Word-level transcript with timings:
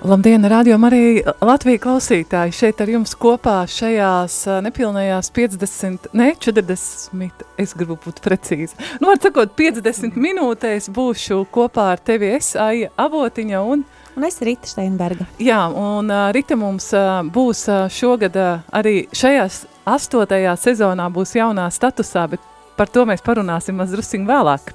Labdien, 0.00 0.44
radio 0.48 0.78
arī 0.88 1.20
Latvija 1.44 1.78
klausītāji. 1.82 2.54
Šeit 2.56 2.78
ar 2.80 2.88
jums 2.88 3.10
kopā 3.20 3.58
šajās 3.68 4.36
nepilnējās 4.64 5.28
50, 5.36 6.06
ne 6.16 6.30
40, 6.40 7.44
es 7.60 7.74
gribu 7.76 7.98
būt 8.00 8.22
precīzi. 8.24 8.78
Nu, 8.96 9.10
var 9.10 9.20
sakot, 9.20 9.52
50 9.58 10.16
minūtēs 10.16 10.88
būšu 10.96 11.42
kopā 11.52 11.90
ar 11.98 12.00
tevi 12.00 12.32
es, 12.38 12.54
Aija 12.56 12.88
Avotiņa 12.96 13.60
un... 13.60 13.84
Un 14.16 14.24
es 14.24 14.40
Rita 14.40 14.72
Steinberga. 14.72 15.28
Jā, 15.36 15.66
un 15.68 16.08
uh, 16.08 16.30
Rita 16.32 16.56
mums 16.56 16.88
uh, 16.96 17.20
būs 17.20 17.66
uh, 17.68 17.84
šogad 17.92 18.40
uh, 18.40 18.64
arī 18.72 19.02
šajās 19.12 19.66
astotajā 19.84 20.56
sezonā 20.64 21.12
būs 21.12 21.36
jaunā 21.36 21.68
statusā, 21.76 22.24
bet 22.32 22.48
par 22.76 22.90
to 22.92 23.04
mēs 23.08 23.22
parunāsim 23.24 23.76
mazdrusiņ 23.80 24.26
vēlāk. 24.28 24.72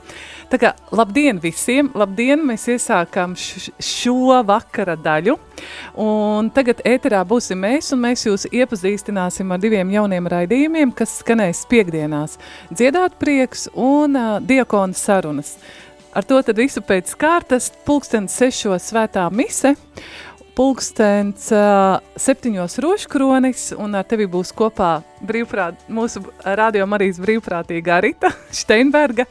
Tā 0.52 0.60
kā 0.62 0.72
labdien 0.94 1.40
visiem, 1.42 1.90
labdien, 1.98 2.44
mēs 2.46 2.68
iesākam 2.70 3.34
šo 3.36 4.42
vakara 4.46 4.94
daļu, 5.00 5.38
un 6.02 6.52
tagad 6.54 6.84
ēterā 6.86 7.24
būsim 7.28 7.60
mēs, 7.66 7.90
un 7.96 8.04
mēs 8.06 8.28
jūs 8.28 8.46
iepazīstināsim 8.52 9.52
ar 9.52 9.64
diviem 9.64 9.96
jauniem 9.96 10.30
raidījumiem, 10.36 10.94
kas 10.96 11.20
skanēs 11.24 11.66
piekdienās– 11.72 12.38
dziedāt 12.78 13.18
prieks 13.22 13.68
un 13.74 14.20
uh, 14.20 14.38
diakona 14.44 14.94
sarunas. 14.98 15.56
Ar 16.16 16.24
to 16.24 16.38
tad 16.48 16.56
visu 16.56 16.80
pēc 16.80 17.10
kārtas, 17.20 17.74
pulkstens 17.84 18.38
sešos 18.40 18.86
svētā 18.88 19.26
mise, 19.36 19.74
pulkstens 20.56 21.50
uh, 21.52 21.98
septiņos 22.20 22.78
roškronis, 22.84 23.68
un 23.82 23.98
ar 24.00 24.06
tevi 24.08 24.28
būs 24.32 24.54
kopā 24.56 25.00
brīvprāt, 25.26 25.82
mūsu 25.92 26.24
radio 26.46 26.88
Marijas 26.88 27.20
brīvprātīgā 27.24 28.00
Rita 28.06 28.32
Steinberga, 28.60 29.28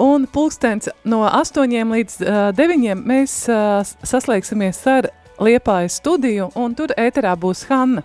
un 0.00 0.24
pulkstens 0.30 0.88
no 1.04 1.24
astoņiem 1.28 1.92
līdz 1.98 2.16
uh, 2.22 2.40
deviņiem 2.56 3.04
mēs 3.12 3.36
uh, 3.52 3.84
saslēgsimies 3.84 4.80
ar 4.94 5.12
Liepāju 5.34 5.90
studiju, 5.90 6.44
un 6.54 6.76
tur 6.78 6.92
ēterā 6.94 7.32
būs 7.34 7.64
Hanna. 7.66 8.04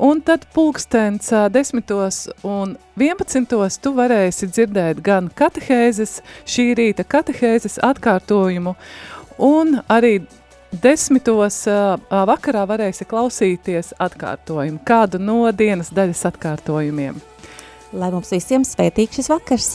Un 0.00 0.22
tad 0.24 0.46
pulkstens 0.54 1.28
uh, 1.28 1.44
desmitos 1.52 2.22
un 2.40 2.78
vienpadsmitos 2.96 3.76
tu 3.84 3.92
varēsi 3.98 4.48
dzirdēt 4.48 5.02
gan 5.04 5.28
katehēzes, 5.28 6.22
šī 6.48 6.70
rīta 6.78 7.04
katehēzes 7.04 7.76
atkārtojumu, 7.84 8.72
un 9.44 9.76
arī 9.92 10.22
desmitos 10.82 11.62
vakarā 12.10 12.64
varēsi 12.68 13.06
klausīties 13.08 13.92
atkārtojumu, 14.02 14.80
kādu 14.86 15.20
no 15.22 15.40
dienas 15.52 15.92
daļas 15.94 16.24
atkārtojumiem. 16.32 17.18
Lai 17.94 18.10
mums 18.14 18.32
visiem 18.34 18.64
svētīgs 18.66 19.20
šis 19.20 19.30
vakars! 19.30 19.74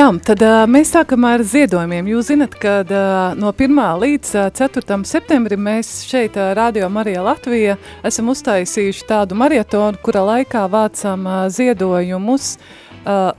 Jā, 0.00 0.06
tad 0.24 0.40
uh, 0.40 0.62
mēs 0.64 0.94
sākam 0.94 1.26
ar 1.28 1.42
ziedojumiem. 1.44 2.06
Jūs 2.08 2.30
zinat, 2.30 2.54
ka 2.56 2.78
uh, 2.80 3.34
no 3.36 3.50
1. 3.52 3.76
līdz 4.00 4.30
uh, 4.38 4.46
4. 4.56 4.96
septembrim 5.04 5.60
mēs 5.60 5.90
šeit, 6.08 6.38
uh, 6.40 6.54
Radio 6.56 6.88
Marija 6.88 7.20
Latvija, 7.26 7.74
esam 8.08 8.30
uztaisījuši 8.32 9.04
tādu 9.10 9.36
marietonu, 9.36 10.00
kura 10.00 10.22
laikā 10.30 10.64
vācam 10.72 11.28
uh, 11.28 11.42
ziedojumus 11.52 12.54
uh, 12.56 13.34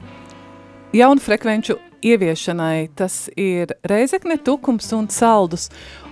jaunu 0.94 1.26
frekvenču 1.26 1.80
ieviešanai. 2.02 2.90
Tas 2.96 3.30
ir 3.40 3.68
Reizekne, 3.88 4.38
Tukums 4.38 4.94
un 4.94 5.10
Saldus. 5.10 5.70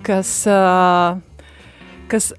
kas, 0.06 0.48
uh, 0.48 1.20
kas 2.08 2.32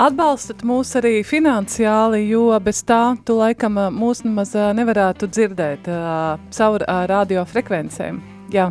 atbalstat 0.00 0.62
mūs 0.66 0.94
arī 1.00 1.18
finansiāli, 1.26 2.24
jo 2.30 2.46
bez 2.64 2.84
tā 2.88 3.16
tu 3.26 3.36
laikam 3.40 3.76
mūs 3.92 4.24
nemaz 4.24 4.54
nevarētu 4.54 5.28
dzirdēt 5.28 5.90
uh, 5.90 6.38
caur 6.54 6.86
uh, 6.86 7.02
radiofrekvencēm. 7.10 8.22
Jā. 8.52 8.70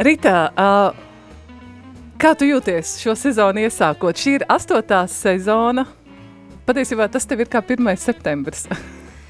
Rita, 0.00 0.36
uh, 0.56 1.08
Kā 2.22 2.36
tu 2.38 2.46
jūties 2.46 3.00
šo 3.02 3.16
sezonu 3.18 3.64
iesākot? 3.64 4.14
Šī 4.14 4.36
ir 4.36 4.42
astotā 4.46 5.00
sezona. 5.10 5.82
Patiesībā 6.68 7.08
tas 7.10 7.24
tev 7.26 7.40
ir 7.42 7.48
kā 7.50 7.58
1. 7.66 7.88
septembris. 7.98 8.68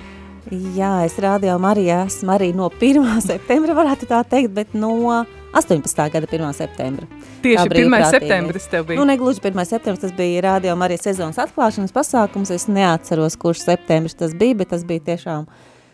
Jā, 0.76 0.91
es 1.06 1.16
rādījām 1.16 1.65
arī 1.65 1.87
esmu 1.94 2.34
arī 2.34 2.50
no 2.53 2.69
1. 2.69 3.00
septembra, 3.31 3.78
varētu 3.78 4.10
tā 4.10 4.21
teikt, 4.28 4.53
bet 4.59 4.76
no 4.76 5.22
18. 5.52 6.10
gada 6.12 6.26
1. 6.26 6.52
septembra. 6.56 7.06
Tieši 7.42 7.68
1. 7.68 8.10
septembris 8.10 8.68
tev 8.72 8.86
bija? 8.88 9.00
Nu, 9.00 9.04
negluži 9.04 9.40
1. 9.44 9.64
septembris, 9.68 10.00
tas 10.00 10.14
bija 10.16 10.46
rādījām 10.48 10.84
arī 10.84 10.96
sezonas 11.00 11.40
atklāšanas 11.42 11.92
pasākums. 11.92 12.52
Es 12.54 12.68
neatceros, 12.72 13.36
kurš 13.36 13.66
septembris 13.66 14.16
tas 14.16 14.32
bija, 14.32 14.56
bet 14.62 14.72
tas 14.72 14.86
bija 14.88 15.04
tiešām 15.12 15.44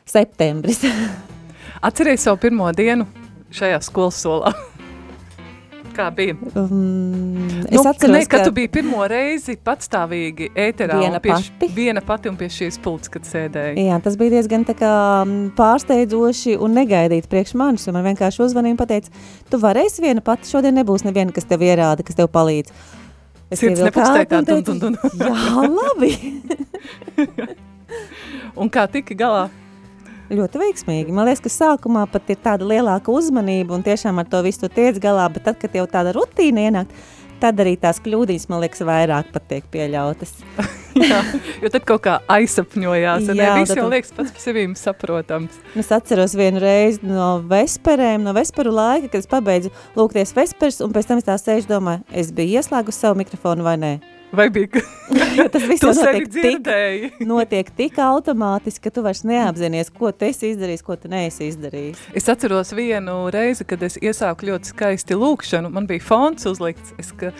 septembris. 0.06 0.84
Atceries 1.86 2.22
savu 2.22 2.38
pirmo 2.42 2.70
dienu 2.72 3.06
šajā 3.54 3.82
skolas 3.82 4.22
solā? 4.22 4.54
Kā 5.98 6.08
bija? 6.14 6.36
Um, 6.54 7.34
es 7.66 7.76
nu, 7.76 7.82
atceros, 7.82 8.14
ne, 8.14 8.22
ka, 8.24 8.38
ka 8.38 8.46
tu 8.46 8.54
biji 8.56 8.70
pirmo 8.78 9.02
reizi 9.10 9.56
patstāvīgi 9.66 10.50
ēterā 10.54 10.98
viena 11.02 11.20
pie, 11.22 11.34
pati. 11.34 11.70
Viena 11.74 12.02
pati 12.04 12.30
un 12.30 12.38
pie 12.40 12.48
šīs 12.54 12.78
pults, 12.84 13.10
kad 13.12 13.26
sēdēji. 13.28 13.84
Jā, 13.88 13.98
tas 14.04 14.18
bija 14.20 14.36
diezgan 14.38 14.66
tā 14.68 14.76
kā 14.78 14.92
pārsteidzoši 15.58 16.56
un 16.62 16.78
negaidīt 16.78 17.28
priekš 17.30 17.56
manis, 17.58 17.88
man 17.94 18.06
vienkārši 18.06 18.44
uzvanīja 18.46 18.76
un 18.76 18.80
pateica, 18.80 19.24
tu 19.50 19.60
varēsi 19.62 20.06
viena 20.06 20.24
pati, 20.24 20.50
šodien 20.50 20.78
nebūs 20.78 21.06
neviena, 21.08 21.34
kas 21.34 21.48
tev 21.50 21.66
ierāda, 21.66 22.06
kas 22.06 22.18
tev 22.18 22.30
palīdz. 22.34 22.72
Es 23.48 23.62
Sirds 23.62 23.80
nepakstēja 23.80 24.28
tā 24.28 24.42
dun, 24.44 24.60
dun, 24.64 24.82
dun. 24.82 24.98
Jā, 25.16 25.62
labi. 25.72 26.12
un 28.60 28.68
kā 28.72 28.84
tika 28.92 29.16
galā? 29.16 29.48
Ļoti 30.32 30.60
veiksmīgi. 30.62 31.14
Man 31.14 31.28
liekas, 31.28 31.42
ka 31.44 31.52
sākumā 31.52 32.06
pat 32.12 32.32
ir 32.32 32.40
tāda 32.44 32.66
lielāka 32.68 33.12
uzmanība 33.14 33.76
un 33.76 33.84
tiešām 33.86 34.20
ar 34.20 34.28
to 34.28 34.42
visu 34.46 34.68
tiec 34.72 35.00
galā, 35.02 35.28
bet 35.32 35.46
tad, 35.48 35.60
kad 35.60 35.76
jau 35.76 35.86
tāda 35.90 36.12
rutīna 36.16 36.66
ienāk, 36.68 36.92
tad 37.42 37.60
arī 37.62 37.76
tās 37.80 38.00
kļūdīnas, 38.02 38.48
man 38.50 38.62
liekas, 38.64 38.82
vairāk 38.86 39.30
pat 39.34 39.46
tiek 39.50 39.70
pieļautas. 39.72 40.34
Jā, 40.98 41.20
jo 41.62 41.70
tad 41.70 41.84
kaut 41.86 42.02
kā 42.08 42.16
aizsapņojās, 42.34 43.28
un 43.30 43.42
viss 43.60 43.76
jau 43.78 43.86
liekas 43.86 44.14
pats 44.16 44.34
par 44.34 44.42
sevīm 44.42 44.74
saprotams. 44.78 45.60
Es 45.78 45.92
atceros 45.94 46.34
vienu 46.38 46.58
reizi 46.64 47.06
no 47.06 47.36
vesperēm, 47.46 48.26
no 48.26 48.34
vesperu 48.34 48.74
laika, 48.74 49.12
kad 49.12 49.22
es 49.22 49.30
pabeidzu 49.30 49.70
lūgties 49.98 50.34
vespers, 50.34 50.82
un 50.82 50.94
pēc 50.94 51.12
tam 51.12 51.22
es 51.22 51.28
tā 51.28 51.38
sēžu 51.38 51.70
domāju, 51.70 52.02
es 52.10 52.34
biju 52.34 52.58
ieslēgus 52.58 52.98
savu 52.98 53.22
mikrofonu 53.22 53.66
vai 53.68 53.78
nē. 53.78 53.92
Vai 54.32 54.50
bija? 54.50 54.68
tas 55.52 55.62
viss 55.64 55.82
notiek 55.82 56.26
tik, 56.28 56.66
notiek 57.24 57.70
tik 57.76 57.96
automātiski, 58.02 58.82
ka 58.84 58.92
tu 58.92 59.04
vairs 59.06 59.22
neapzinies, 59.24 59.88
ko 59.94 60.10
tu 60.12 60.28
esi 60.28 60.50
izdarījis, 60.52 60.84
ko 60.84 60.98
tu 61.00 61.08
neesi 61.08 61.48
izdarījis. 61.48 62.02
Es 62.18 62.28
atceros 62.28 62.74
vienu 62.76 63.16
reizi, 63.32 63.64
kad 63.68 63.82
es 63.88 63.96
iesāku 64.02 64.50
ļoti 64.50 64.74
skaisti 64.74 65.16
lūkšanu. 65.16 65.72
Man 65.72 65.88
bija 65.88 66.04
fons 66.04 66.44
uzlikts. 66.50 66.92
Es, 67.00 67.14
ka, 67.16 67.32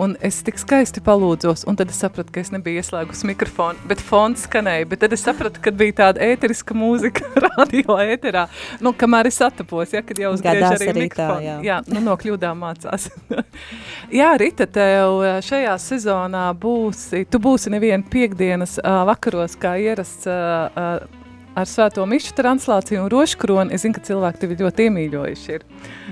Un 0.00 0.14
es 0.24 0.38
tik 0.44 0.56
skaisti 0.56 1.02
palūdzos, 1.04 1.66
un 1.68 1.76
tad 1.76 1.90
es 1.92 1.98
sapratu, 2.00 2.32
ka 2.32 2.40
es 2.40 2.48
nebiju 2.54 2.80
ieslēgusi 2.80 3.28
mikrofonu, 3.28 3.82
bet 3.90 4.00
fons 4.00 4.46
skanēja. 4.46 4.86
Bet 4.88 5.02
tad 5.04 5.12
es 5.12 5.24
sapratu, 5.26 5.60
ka 5.62 5.72
bija 5.76 5.98
tāda 6.00 6.22
ēteriska 6.24 6.76
mūzika 6.76 7.28
radio 7.46 7.98
ēterā. 8.00 8.46
Nu, 8.80 8.94
kamēr 8.96 9.28
es 9.28 9.40
atapos, 9.44 9.92
ja, 9.92 10.00
kad 10.06 10.18
jau 10.18 10.32
uzgriež 10.32 10.64
arī, 10.70 10.88
arī 10.94 11.06
mikrofonu. 11.06 11.44
Tā, 11.44 11.46
jā. 11.46 11.56
jā, 11.68 11.78
nu, 11.92 12.04
no 12.08 12.16
kļūdām 12.18 12.62
mācās. 12.64 13.10
jā, 14.20 14.32
Rita, 14.40 14.66
tev 14.66 15.20
šajā 15.44 15.76
sezonā 15.84 16.46
būsi, 16.56 17.26
tu 17.28 17.42
būsi 17.42 17.74
nevienu 17.74 18.08
piekdienas 18.12 18.78
uh, 18.80 19.02
vakaros, 19.08 19.58
kā 19.60 19.76
ierasts 19.82 20.30
uh, 20.30 20.72
uh, 20.72 21.21
ar 21.58 21.68
svēto 21.68 22.04
mišu 22.08 22.34
translāciju 22.38 23.04
un 23.04 23.10
roškroni, 23.12 23.74
es 23.74 23.84
zinu, 23.84 23.96
ka 23.96 24.04
cilvēki 24.06 24.42
tevi 24.42 24.58
ļoti 24.62 24.86
iemīļojuši 24.88 25.54
ir. 25.56 25.64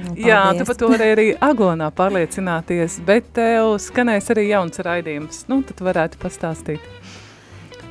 Nu, 0.04 0.14
Jā, 0.20 0.42
tu 0.56 0.66
par 0.68 0.78
to 0.80 0.90
vari 0.92 1.10
arī 1.14 1.26
agonā 1.40 1.90
pārliecināties, 1.96 3.00
bet 3.06 3.32
tev 3.36 3.76
skanēs 3.82 4.30
arī 4.34 4.50
jauns 4.50 4.82
raidījums. 4.84 5.44
Nu, 5.50 5.62
tad 5.66 5.82
varētu 5.84 6.20
pastāstīt. 6.22 6.84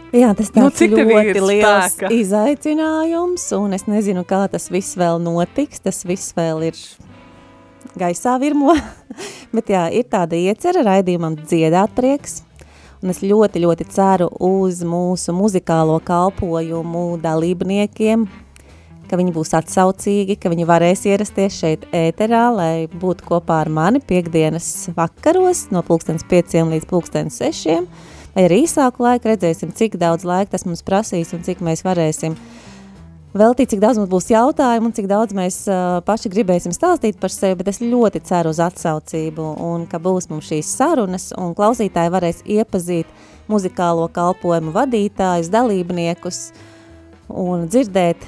Jā, 0.09 0.31
tas 0.33 0.49
nu, 0.55 0.63
tāds 0.65 0.81
nu, 0.89 1.03
ļoti 1.05 1.41
liels 1.43 1.93
spēka? 1.93 2.09
izaicinājums, 2.13 3.45
un 3.59 3.77
es 3.77 3.85
nezinu, 3.85 4.25
kā 4.25 4.47
tas 4.49 4.69
viss 4.73 4.97
vēl 4.97 5.21
notiks. 5.21 5.83
Tas 5.85 6.01
viss 6.09 6.33
vēl 6.37 6.71
ir 6.71 6.79
gaisā 7.99 8.35
virmo, 8.41 8.73
bet 9.55 9.69
jā, 9.69 9.85
ir 9.93 10.09
tāda 10.09 10.37
iecerē 10.37 10.85
raidījumam 10.87 11.37
dziedāt 11.43 11.93
prieks, 11.97 12.41
Un 12.99 13.13
es 13.13 13.21
ļoti, 13.23 13.61
ļoti 13.63 13.85
ceru 13.95 14.27
uz 14.43 14.81
mūsu 14.83 15.31
muzikālo 15.31 15.95
kalpojumu 16.03 17.03
dalībniekiem, 17.23 18.25
ka 19.07 19.19
viņi 19.19 19.33
būs 19.33 19.55
atsaucīgi, 19.55 20.35
ka 20.35 20.51
viņi 20.51 20.67
varēs 20.67 21.05
ierasties 21.07 21.59
šeit 21.61 21.85
ēterā, 21.95 22.43
lai 22.51 22.73
būtu 22.91 23.23
kopā 23.29 23.61
ar 23.63 23.71
mani 23.71 24.03
piekdienas 24.03 24.89
vakaros 24.97 25.69
no 25.71 25.83
pulkstens 25.87 26.27
pieciem 26.27 26.75
līdz 26.75 26.89
pulkstens 26.91 27.39
sešiem, 27.39 27.87
vai 28.35 28.49
arī 28.49 28.65
īsāku 28.65 29.07
laiku 29.07 29.31
redzēsim, 29.31 29.71
cik 29.71 29.95
daudz 30.01 30.27
laika 30.27 30.57
tas 30.57 30.67
mums 30.67 30.83
prasīs 30.83 31.31
un 31.33 31.47
cik 31.47 31.63
mēs 31.63 31.87
varēsim 31.87 32.35
uh, 32.35 32.68
veltīt, 33.37 33.69
cik 33.73 33.81
daudz 33.83 33.99
mums 33.99 34.09
būs 34.09 34.29
jautājumu 34.31 34.89
un 34.89 34.95
cik 34.95 35.09
daudz 35.09 35.35
mēs 35.37 35.61
uh, 35.69 35.99
paši 36.05 36.31
gribēsim 36.33 36.73
stāstīt 36.73 37.19
par 37.21 37.33
sevi, 37.33 37.59
bet 37.59 37.69
es 37.71 37.81
ļoti 37.83 38.23
ceru 38.25 38.53
uz 38.53 38.61
atsaucību 38.63 39.49
un 39.65 39.85
ka 39.89 39.99
būs 40.01 40.29
mums 40.31 40.49
šīs 40.49 40.71
sarunas 40.79 41.29
un 41.37 41.53
klausītāji 41.57 42.13
varēs 42.13 42.41
iepazīt 42.49 43.09
muzikālo 43.49 44.07
kalpojumu 44.13 44.73
vadītājus, 44.73 45.51
dalībniekus 45.53 46.41
un 47.29 47.67
dzirdēt, 47.69 48.25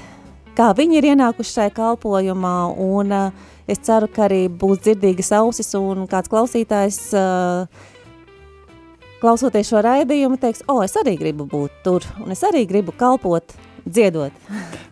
kā 0.58 0.70
viņi 0.78 1.00
ir 1.00 1.08
ienākuši 1.12 1.56
šai 1.56 1.70
kalpojumā. 1.74 2.56
Un 2.82 3.16
uh, 3.16 3.48
es 3.70 3.82
ceru, 3.82 4.10
ka 4.10 4.28
arī 4.28 4.44
būs 4.46 4.84
dzirdīgas 4.86 5.32
ausis 5.40 5.74
un 5.78 6.06
kāds 6.10 6.30
klausītājs 6.30 7.02
uh, 7.18 7.90
klausoties 9.22 9.70
šo 9.70 9.82
raidījumu 9.82 10.38
teiks, 10.42 10.64
o, 10.70 10.80
es 10.82 10.94
arī 10.98 11.14
gribu 11.18 11.46
būt 11.50 11.82
tur 11.84 12.06
un 12.22 12.34
es 12.34 12.42
arī 12.46 12.64
gribu 12.70 12.94
kalpot 12.98 13.54
dziedot. 13.84 14.36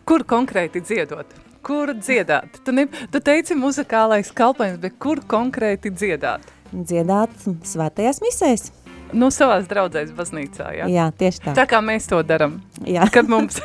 Kur 0.08 0.24
konkrēti 0.28 0.82
dziedot? 0.84 1.38
Kur 1.66 1.92
dziedāt? 1.94 2.62
Tu, 2.64 2.72
ne, 2.72 2.86
tu 3.12 3.20
teici 3.20 3.56
muzikālais 3.58 4.32
kalpojums, 4.34 4.80
bet 4.80 4.96
kur 5.02 5.20
konkrēti 5.28 5.92
dziedāt? 5.92 6.46
Dziedāt 6.70 7.34
svētajās 7.66 8.22
misēs. 8.24 8.70
Nu, 9.10 9.26
savās 9.34 9.66
draudzēs 9.66 10.12
baznīcā, 10.14 10.68
jā? 10.78 10.86
Jā, 10.90 11.08
tieši 11.18 11.42
tā. 11.42 11.54
Tā 11.58 11.64
kā 11.70 11.80
mēs 11.82 12.06
to 12.10 12.20
daram. 12.26 12.60
Jā. 12.86 13.08
Kad, 13.12 13.30
mums, 13.30 13.58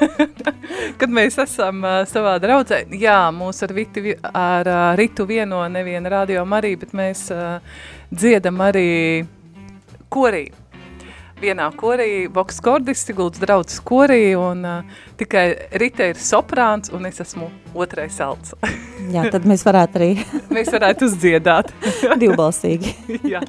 kad 1.00 1.14
mēs 1.14 1.38
esam 1.44 1.84
uh, 1.86 2.02
savā 2.10 2.36
draudzē, 2.42 2.82
jā, 2.98 3.20
mūs 3.36 3.62
ar, 3.66 3.76
viti, 3.78 4.16
ar 4.32 4.70
uh, 4.72 4.88
Ritu 4.98 5.28
vieno 5.30 5.62
neviena 5.70 6.12
radio 6.18 6.46
arī, 6.58 6.74
bet 6.82 6.96
mēs 6.98 7.28
uh, 7.34 7.60
dziedam 8.10 8.62
arī 8.66 8.90
korī 10.10 10.48
vienā 11.42 11.68
korī, 11.76 12.28
Voks 12.32 12.62
Kordis, 12.64 13.04
Sigulds 13.06 13.42
draudzes 13.42 13.82
korī, 13.86 14.36
un 14.40 14.64
uh, 14.66 15.02
tikai 15.20 15.46
Rita 15.82 16.10
ir 16.12 16.22
soprāns, 16.22 16.92
un 16.96 17.06
es 17.10 17.20
esmu 17.24 17.50
otrais 17.76 18.20
alts. 18.24 18.56
Jā, 19.16 19.28
tad 19.34 19.48
mēs 19.50 19.66
varētu 19.68 20.00
arī... 20.00 20.10
mēs 20.56 20.72
varētu 20.74 21.10
uzdziedāt. 21.10 21.74
Divbalsīgi. 22.24 22.96
Jā. 23.28 23.44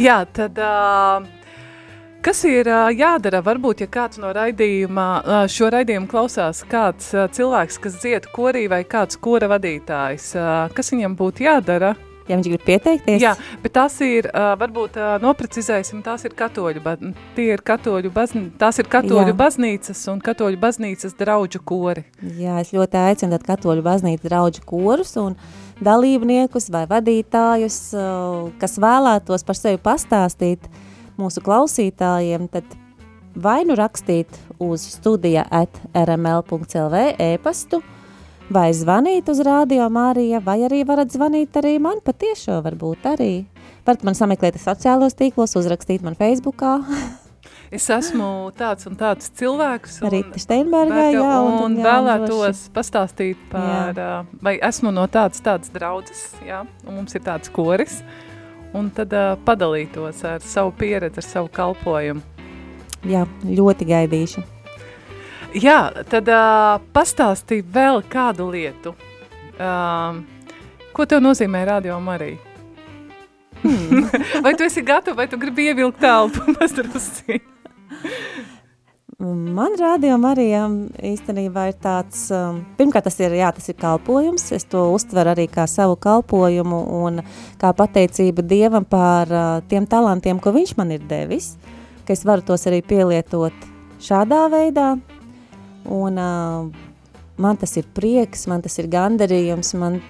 Jā, 0.00 0.20
tad... 0.32 0.60
Uh, 0.60 1.32
Kas 2.24 2.38
ir 2.48 2.64
jādara? 2.96 3.42
Varbūt, 3.44 3.82
ja 3.84 3.86
kāds 3.92 4.16
no 4.16 4.30
raidījuma, 4.32 5.02
šo 5.52 5.66
raidījumu 5.74 6.08
klausās 6.08 6.62
kāds 6.64 7.10
cilvēks, 7.36 7.76
kas 7.84 7.98
dzied 8.00 8.30
korī 8.32 8.62
vai 8.72 8.78
kāds 8.88 9.20
kora 9.20 9.50
vadītājs, 9.52 10.30
kas 10.72 10.92
viņam 10.94 11.18
būtu 11.20 11.44
jādara, 11.44 11.90
ja 12.28 12.38
viņš 12.38 12.50
grib 12.52 12.64
pieteikties. 12.66 13.20
Jā, 13.22 13.34
bet 13.62 13.74
tās 13.76 13.96
ir, 14.04 14.28
varbūt 14.60 14.96
noprecizēsim, 15.22 16.02
tās 16.06 16.24
ir 16.28 16.36
katoļu, 16.38 16.82
tie 17.36 17.48
ir 17.52 17.64
katoļu 17.64 18.12
bazni, 18.14 18.46
tās 18.60 18.80
ir 18.82 18.88
katoļu 18.92 19.32
Jā. 19.32 19.38
baznīcas 19.38 20.04
un 20.12 20.22
katoļu 20.24 20.60
baznīcas 20.62 21.16
draudžu 21.18 21.60
kori. 21.66 22.06
Jā, 22.38 22.60
es 22.62 22.72
ļoti 22.76 23.00
aicinu 23.00 23.36
tad 23.36 23.46
katoļu 23.48 23.84
baznīcas 23.84 24.28
draudžu 24.28 24.64
korus 24.68 25.14
un 25.20 25.36
dalībniekus 25.84 26.70
vai 26.72 26.84
vadītājus, 26.90 27.78
kas 28.60 28.78
vēlētos 28.80 29.46
par 29.46 29.58
sevi 29.58 29.80
pastāstīt 29.82 30.68
mūsu 31.18 31.42
klausītājiem, 31.44 32.48
tad 32.50 32.76
vai 33.34 33.62
nu 33.66 33.76
rakstīt 33.78 34.30
uz 34.62 34.86
studija 34.94 35.44
at 35.50 35.80
rml.lv 35.94 37.04
e-pastu, 37.18 37.82
vai 38.52 38.70
zvanīt 38.76 39.28
uz 39.30 39.40
Rādio 39.44 39.86
Mārija, 39.92 40.40
vai 40.44 40.60
arī 40.66 40.84
varat 40.86 41.12
zvanīt 41.14 41.56
arī 41.60 41.76
man 41.82 42.00
patiešo, 42.04 42.60
varbūt 42.64 43.06
arī. 43.14 43.32
Varat 43.84 44.04
man 44.04 44.16
sameklēt 44.16 44.58
sociālos 44.60 45.16
tīklos, 45.16 45.56
uzrakstīt 45.60 46.04
man 46.04 46.16
Facebookā. 46.18 46.78
es 47.74 47.88
esmu 47.90 48.52
tāds 48.56 48.88
un 48.88 48.98
tāds 49.00 49.30
cilvēks. 49.38 49.98
Un, 50.04 50.12
Rita 50.14 50.42
Steinberga, 50.42 51.08
jā. 51.14 51.32
Un, 51.48 51.58
un 51.66 51.80
vēlētos 51.84 52.68
pastāstīt 52.74 53.40
par, 53.52 53.96
jā. 53.96 54.20
vai 54.44 54.56
esmu 54.70 54.94
no 54.94 55.06
tāds 55.08 55.42
tāds 55.44 55.72
draudzes, 55.74 56.26
jā, 56.46 56.64
un 56.86 57.00
mums 57.00 57.16
ir 57.16 57.24
tāds 57.26 57.52
koris, 57.52 58.00
un 58.74 58.90
tad 58.94 59.12
uh, 59.14 59.34
padalītos 59.46 60.24
ar 60.28 60.42
savu 60.44 60.74
pieredzi, 60.78 61.22
ar 61.22 61.30
savu 61.30 61.52
kalpojumu. 61.54 62.24
Jā, 63.04 63.26
ļoti 63.44 63.84
gaidīšu. 63.90 64.53
Jā, 65.54 65.92
tad 66.10 66.26
uh, 66.34 66.80
pastāstīj 66.94 67.60
vēl 67.70 68.02
kādu 68.10 68.48
lietu. 68.50 68.94
Uh, 69.54 70.18
ko 70.96 71.06
tev 71.06 71.22
nozīmē 71.22 71.62
radio 71.68 72.00
Marija? 72.02 72.40
Hmm. 73.62 74.08
vai 74.44 74.56
tu 74.58 74.66
esi 74.66 74.82
gatava, 74.82 75.22
vai 75.22 75.28
tu 75.30 75.38
gribi 75.38 75.70
ievilkt 75.70 76.02
telpu 76.02 76.42
mazdrusci? 76.58 77.38
Man 79.24 79.76
rādījuma 79.78 80.34
arī 80.34 80.48
īstenībā 81.14 81.68
ir 81.70 81.78
tāds, 81.80 82.26
um, 82.34 82.58
pirmkārt 82.76 83.06
tas 83.06 83.16
ir, 83.22 83.38
jā, 83.38 83.52
tas 83.54 83.70
ir 83.70 83.78
kalpojums, 83.78 84.50
es 84.52 84.66
to 84.68 84.82
uztveru 84.92 85.32
arī 85.36 85.46
kā 85.48 85.68
savu 85.70 85.94
kalpojumu 85.96 86.82
un 86.98 87.22
kā 87.62 87.70
pateicību 87.78 88.42
Dievam 88.42 88.84
par 88.84 89.30
uh, 89.30 89.62
tiem 89.70 89.86
talantiem, 89.86 90.42
ko 90.42 90.52
viņš 90.52 90.74
man 90.82 90.90
ir 90.98 91.06
devis, 91.08 91.54
ka 92.04 92.12
es 92.12 92.26
varu 92.26 92.42
tos 92.44 92.66
arī 92.68 92.82
pielietot 92.84 93.54
šādā 94.02 94.48
veidā, 94.52 94.96
Un 95.90 96.18
uh, 96.20 96.68
man 97.36 97.58
tas 97.60 97.76
ir 97.76 97.88
prieks, 97.96 98.46
man 98.50 98.62
tas 98.64 98.78
ir 98.80 98.88
gandarījums, 98.92 99.74
man 99.76 100.00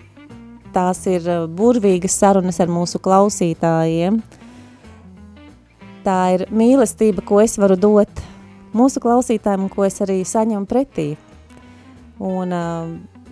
tās 0.75 1.05
ir 1.11 1.27
burvīgas 1.55 2.17
sarunas 2.19 2.61
ar 2.63 2.71
mūsu 2.73 3.01
klausītājiem. 3.03 4.21
Tā 6.05 6.19
ir 6.35 6.47
mīlestība, 6.53 7.25
ko 7.25 7.41
es 7.41 7.57
varu 7.61 7.79
dot 7.81 8.23
mūsu 8.75 9.01
klausītājiem 9.01 9.67
un 9.67 9.73
ko 9.73 9.87
es 9.87 10.01
arī 10.05 10.21
saņemu 10.27 10.69
pretī. 10.69 11.15
Un 12.23 12.55
uh, 12.55 12.91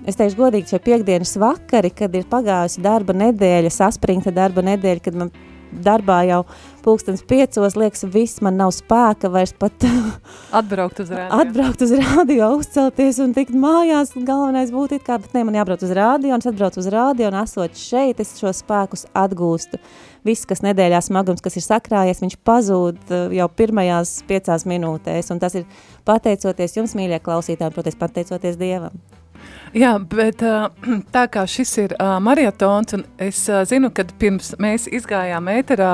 es 0.09 0.19
teikšu 0.19 0.39
godīgi, 0.39 0.73
šie 0.73 0.83
piekdienas 0.83 1.37
vakari, 1.41 1.93
kad 1.95 2.15
ir 2.17 2.29
pagājusi 2.31 2.83
darba 2.83 3.15
nedēļa, 3.17 3.71
saspringta 3.71 4.33
darba 4.35 4.65
nedēļa, 4.67 5.05
kad 5.05 5.19
man 5.19 5.35
darbā 5.73 6.23
jau 6.29 6.43
pulkstens 6.83 7.23
piecos, 7.27 7.77
liekas, 7.79 8.05
viss 8.11 8.43
man 8.43 8.59
nav 8.59 8.73
spēka 8.75 9.31
vairs 9.33 9.55
pat 9.59 9.87
atbraukt 10.61 11.03
uz 11.05 11.13
rādio. 11.13 11.39
atbraukt 11.41 11.85
uz 11.87 11.95
rādio, 11.99 12.49
uzcelties 12.59 13.21
un 13.23 13.35
tikt 13.37 13.55
mājās. 13.57 14.15
Galvenais 14.17 14.73
būtu 14.75 14.99
it 14.99 15.07
kā, 15.07 15.19
bet 15.23 15.35
ne, 15.37 15.47
man 15.49 15.59
jābrauc 15.61 15.85
uz 15.87 15.95
rādio, 15.97 16.35
un 16.35 16.43
es 16.43 16.51
atbraucu 16.51 16.83
uz 16.83 16.91
rādio, 16.93 17.31
un 17.31 17.39
esot 17.43 17.79
šeit, 17.79 18.21
es 18.23 18.35
šo 18.41 18.53
spēkus 18.57 19.07
atgūstu. 19.15 19.81
Viss, 20.27 20.47
kas 20.47 20.63
nedēļā 20.63 21.01
smagums, 21.03 21.43
kas 21.43 21.59
ir 21.59 21.67
sakrājies, 21.67 22.23
viņš 22.23 22.39
pazūd 22.47 23.01
uh, 23.11 23.25
jau 23.35 23.49
pirmajās 23.59 24.21
piecās 24.29 24.67
minūtēs, 24.71 25.33
un 25.35 25.43
tas 25.43 25.59
ir 25.59 25.67
pateicoties 26.07 26.79
jums, 26.79 26.95
mīļie 26.99 27.23
klausītāji, 27.25 27.75
protams, 27.75 27.99
pateicoties 27.99 28.61
Dievam. 28.61 29.03
Jā, 29.73 29.95
bet 30.05 30.43
tā 31.17 31.23
kā 31.33 31.47
šis 31.49 31.71
ir 31.81 31.95
marietons, 32.21 32.93
un 32.93 33.07
es 33.25 33.39
zinu, 33.71 33.89
ka 33.95 34.05
pirms 34.21 34.51
mēs 34.61 34.85
izgājām 34.93 35.49
ēterā, 35.49 35.93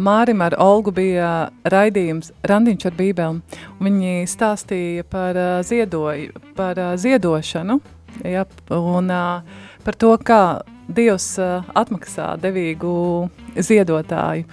Mārim 0.00 0.40
ar 0.46 0.56
Olgu 0.62 0.94
bija 0.96 1.50
raidījums 1.68 2.32
Randiņš 2.48 2.88
ar 2.88 2.96
bībeli, 2.96 3.60
viņi 3.84 4.24
stāstīja 4.32 5.04
par, 5.04 5.36
ziedoju, 5.68 6.40
par 6.56 6.80
ziedošanu, 6.96 7.76
ja, 8.24 8.46
un 8.72 9.12
par 9.84 10.00
to, 10.00 10.16
kā 10.24 10.42
Dievs 10.88 11.34
atmaksā 11.76 12.38
devīgu 12.40 12.90
ziedotāju. 13.64 14.44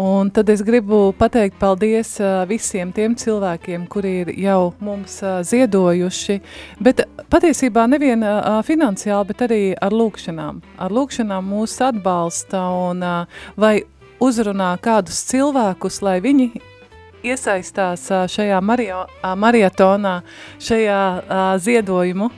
Un 0.00 0.30
tad 0.34 0.48
es 0.52 0.62
gribu 0.64 1.12
pateikt 1.18 1.58
paldies 1.60 2.16
visiem 2.50 2.92
tiem 2.92 3.14
cilvēkiem, 3.18 3.86
kuri 3.90 4.12
ir 4.24 4.32
jau 4.44 4.74
mums 4.84 5.20
ziedojuši, 5.22 6.40
bet 6.84 7.04
patiesībā 7.32 7.86
nevien 7.90 8.24
finansiāli, 8.66 9.30
bet 9.32 9.46
arī 9.48 9.62
ar 9.76 9.94
lūkšanām. 9.94 10.62
Ar 10.78 10.94
lūkšanām 10.94 11.50
mūs 11.54 11.78
atbalsta 11.84 12.62
un 12.90 13.02
vai 13.56 13.74
uzrunā 14.24 14.74
kādus 14.80 15.24
cilvēkus, 15.28 16.00
lai 16.06 16.20
viņi 16.24 16.52
iesaistās 17.24 18.06
šajā 18.30 18.60
mario, 18.60 19.04
marietonā, 19.40 20.18
šajā 20.60 21.56
ziedojumu 21.64 22.28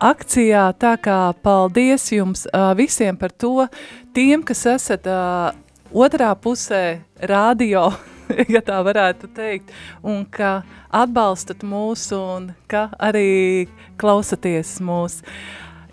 akcijā. 0.00 0.62
Tā 0.80 0.94
kā 1.02 1.18
paldies 1.44 2.06
jums 2.14 2.46
visiem 2.78 3.18
par 3.20 3.34
to, 3.34 3.66
tiem, 4.14 4.42
kas 4.46 4.64
esat 4.66 5.06
uh, 5.10 5.50
otrā 5.92 6.30
pusē 6.38 7.00
radio, 7.30 7.88
ja 8.54 8.62
tā 8.64 8.80
varētu 8.86 9.30
teikt, 9.34 9.72
un 10.02 10.24
ka 10.26 10.60
atbalstat 10.90 11.64
mūs 11.66 12.08
un 12.16 12.50
ka 12.70 12.88
arī 12.98 13.68
klausaties 14.00 14.78
mūs. 14.84 15.20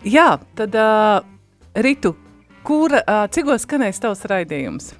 Jā, 0.06 0.38
tad 0.58 0.78
uh, 0.78 1.26
Ritu, 1.78 2.16
kur, 2.66 2.94
uh, 2.94 3.28
cikos 3.34 3.68
skanēs 3.68 4.02
tavs 4.02 4.26
raidījums? 4.30 4.94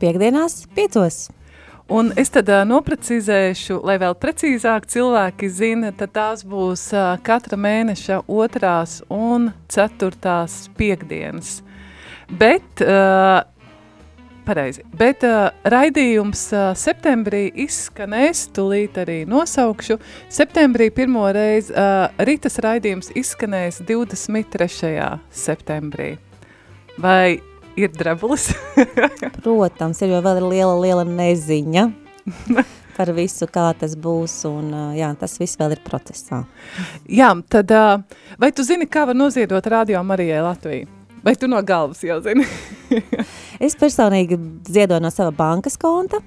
Piekdienās 0.00 0.62
piecos. 0.72 1.26
Un 1.90 2.12
es 2.20 2.30
tad 2.32 2.48
uh, 2.48 2.62
noprecizēšu, 2.64 3.80
lai 3.84 3.96
vēl 4.00 4.14
precīzāk 4.22 4.86
cilvēki 4.88 5.48
zina, 5.50 5.90
tad 5.92 6.14
tās 6.14 6.44
būs 6.46 6.86
uh, 6.94 7.16
katra 7.26 7.58
mēneša 7.58 8.22
otrās 8.30 9.00
un 9.10 9.50
ceturtās 9.68 10.68
piekdienas. 10.78 11.58
Bet, 12.30 12.62
uh, 12.80 13.42
pareizi, 14.46 14.84
bet 14.94 15.24
uh, 15.26 15.48
raidījums 15.66 16.44
uh, 16.54 16.68
septembrī 16.78 17.48
izskanēs, 17.64 18.44
tūlīt 18.54 19.00
arī 19.02 19.16
nosaukšu. 19.26 19.96
Septembrī 20.30 20.92
pirmo 20.94 21.24
reizi 21.34 21.74
uh, 21.74 22.06
Ritas 22.22 22.60
raidījums 22.62 23.10
izskanēs 23.18 23.80
23. 23.88 24.92
septembrī. 25.34 26.12
Vai 27.02 27.40
ir 27.74 27.90
drebulis. 27.98 28.52
Protams, 29.40 30.04
ir 30.04 30.14
jau 30.14 30.22
vēl 30.22 30.38
ir 30.38 30.48
liela, 30.52 30.78
liela 30.78 31.08
neziņa 31.08 31.88
par 32.96 33.10
visu, 33.16 33.50
kā 33.50 33.72
tas 33.74 33.98
būs, 33.98 34.36
un 34.46 34.70
jā, 34.94 35.10
tas 35.18 35.34
viss 35.40 35.58
vēl 35.58 35.74
ir 35.74 35.82
procesā. 35.82 36.44
Jā, 37.10 37.32
tad 37.50 37.74
vai 38.38 38.54
tu 38.54 38.66
zini, 38.66 38.86
kā 38.86 39.08
var 39.10 39.18
noziedot 39.18 39.66
radio 39.72 40.04
Marijai 40.06 40.46
Latviju? 40.46 40.99
Vai 41.24 41.34
tu 41.36 41.48
no 41.48 41.60
galvas 41.62 42.00
jau 42.00 42.16
zini? 42.24 42.46
es 43.66 43.76
personīgi 43.76 44.38
ziedoju 44.64 45.02
no 45.04 45.10
sava 45.12 45.32
bankas 45.36 45.76
konta, 45.80 46.22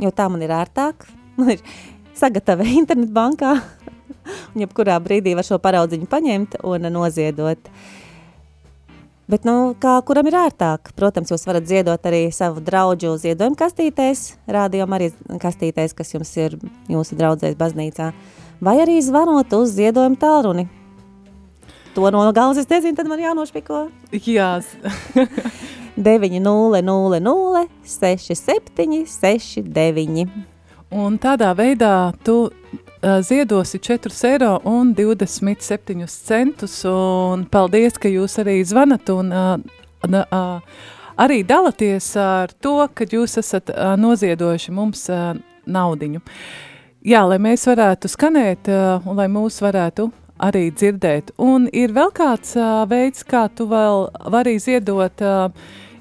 jo 0.00 0.12
tā 0.16 0.30
man 0.32 0.40
ir 0.44 0.54
ērtāk. 0.56 1.04
Man 1.36 1.52
ir 1.56 1.64
sagatava 2.16 2.64
internetbankā, 2.64 3.52
un 4.54 4.64
jebkurā 4.64 4.96
brīdī 5.04 5.36
var 5.36 5.44
šo 5.44 5.60
paraudziņu 5.60 6.08
paņemt 6.08 6.56
un 6.64 6.88
noziedot. 6.88 7.68
Bet, 9.30 9.44
nu, 9.46 9.76
kā 9.78 9.92
kuram 10.08 10.26
ir 10.26 10.34
ērtāk? 10.40 10.90
Protams, 10.96 11.30
jūs 11.30 11.44
varat 11.46 11.68
ziedot 11.68 12.08
arī 12.08 12.24
savu 12.34 12.64
draugu 12.64 13.12
ziedojumu 13.20 13.60
kastītēs, 13.60 14.24
rādījumā 14.50 14.98
arī 14.98 15.12
kastītēs, 15.38 15.94
kas 15.94 16.16
jums 16.16 16.32
ir 16.40 16.56
jūsu 16.90 17.20
draudzēs 17.20 17.60
baznīcā, 17.60 18.10
vai 18.64 18.78
arī 18.82 18.98
zvanot 19.04 19.52
uz 19.60 19.76
ziedojumu 19.76 20.18
tālruni. 20.18 20.66
To 21.94 22.10
no 22.10 22.32
galvas 22.32 22.60
es 22.62 22.68
nezinu, 22.70 22.96
tad 22.96 23.08
man 23.10 23.20
jānošpiko. 23.22 23.88
Jā. 24.26 24.60
900 25.96 27.66
67 27.84 29.04
69. 29.06 30.28
Un 30.90 31.18
tādā 31.22 31.54
veidā 31.54 32.12
tu 32.26 32.50
Eh, 33.02 33.22
ziedosi 33.22 33.78
4 33.78 34.24
eiro 34.24 34.60
un 34.64 34.94
27 34.94 36.06
centus, 36.06 36.84
un 36.84 37.46
paldies, 37.48 37.96
ka 37.96 38.10
jūs 38.12 38.34
arī 38.42 38.58
zvanat 38.60 39.08
un 39.08 39.32
uh, 39.32 39.54
uh, 40.04 40.82
arī 41.16 41.38
dalaties 41.48 42.10
ar 42.20 42.52
to, 42.60 42.74
ka 42.92 43.06
jūs 43.08 43.38
esat 43.40 43.72
uh, 43.72 43.94
noziedojuši 43.96 44.74
mums 44.76 45.06
naudiņu. 45.64 46.20
Jā, 47.08 47.24
lai 47.24 47.38
mēs 47.40 47.64
varētu 47.64 48.10
skanēt 48.12 48.68
un 48.68 49.16
lai 49.16 49.30
mūs 49.32 49.62
varētu 49.64 50.10
arī 50.40 50.70
dzirdēt. 50.72 51.34
Un 51.38 51.68
ir 51.72 51.92
vēl 51.96 52.12
kāds 52.16 52.56
uh, 52.58 52.82
veids, 52.90 53.24
kā 53.28 53.46
tu 53.54 53.68
vēl 53.70 54.08
vari 54.32 54.56
ziedot, 54.62 55.22
uh, 55.22 55.52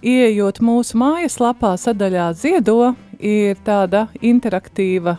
ieejot 0.01 0.61
mūsu 0.63 0.97
mājaslapā 0.99 1.75
sadaļā 1.79 2.31
ziedo, 2.39 2.93
ir 3.19 3.59
tāda 3.67 4.07
interaktīva 4.23 5.17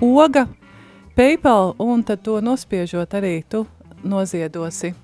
oga, 0.00 0.46
PayPal, 1.16 1.74
un 1.76 2.00
tad 2.08 2.24
to 2.24 2.40
nospiežot 2.40 3.20
arī 3.20 3.42
tu 3.44 3.66
noziedosi 4.02 4.94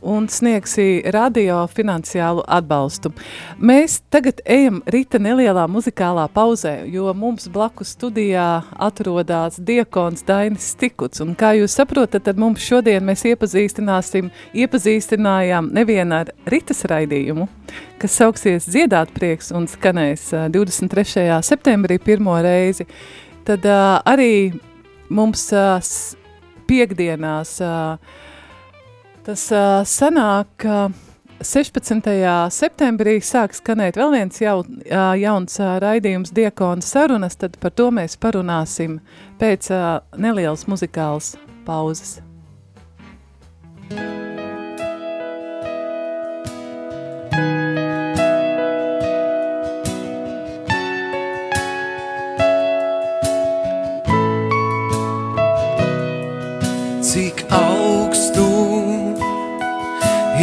un 0.00 0.28
sniegsi 0.28 1.02
radio 1.12 1.62
finansiālu 1.70 2.44
atbalstu. 2.46 3.10
Mēs 3.58 3.98
tagad 4.12 4.40
ejam 4.44 4.80
rita 4.92 5.18
nelielā 5.22 5.66
muzikālā 5.70 6.26
pauzē, 6.34 6.74
jo 6.92 7.12
mums 7.16 7.48
blakus 7.52 7.94
studijā 7.96 8.62
atrodas 8.88 9.58
diekons 9.58 10.24
Dainis 10.26 10.70
Stikuts, 10.74 11.22
un 11.24 11.34
kā 11.38 11.54
jūs 11.58 11.78
saprotat, 11.78 12.26
tad 12.28 12.40
mums 12.40 12.64
šodien 12.64 13.06
mēs 13.06 13.24
iepazīstināsim, 13.30 14.30
iepazīstinājām 14.54 15.72
nevienu 15.76 16.20
ar 16.20 16.34
ritas 16.50 16.84
raidījumu, 16.90 17.48
kas 18.02 18.20
sauksies 18.20 18.68
Dziedāt 18.70 19.12
prieks 19.16 19.52
un 19.54 19.68
skanēs 19.70 20.28
23. 20.52 21.40
septembrī 21.46 21.98
pirmo 22.02 22.36
reizi, 22.44 22.86
tad 23.46 23.64
uh, 23.64 23.98
arī 24.06 24.52
mums 25.08 25.48
uh, 25.54 25.78
piekdienās 26.66 27.58
uh, 27.62 28.24
tas 29.26 29.48
uh, 29.54 29.82
sanāk, 29.86 30.66
uh, 30.66 30.92
16. 31.42 32.06
septembrī 32.54 33.18
sāk 33.20 33.56
skanēt 33.56 33.98
vēl 34.00 34.14
viens 34.14 34.40
jau, 34.40 34.60
uh, 34.62 35.12
jauns 35.20 35.58
uh, 35.60 35.76
raidījums 35.82 36.32
Diekona 36.36 36.84
sarunas, 36.84 37.36
tad 37.36 37.58
par 37.60 37.74
to 37.76 37.90
mēs 37.94 38.16
parunāsim 38.20 39.00
pēc 39.40 39.70
uh, 39.74 39.98
nelielas 40.16 40.64
muzikālas 40.70 41.34
pauzes. 41.66 42.20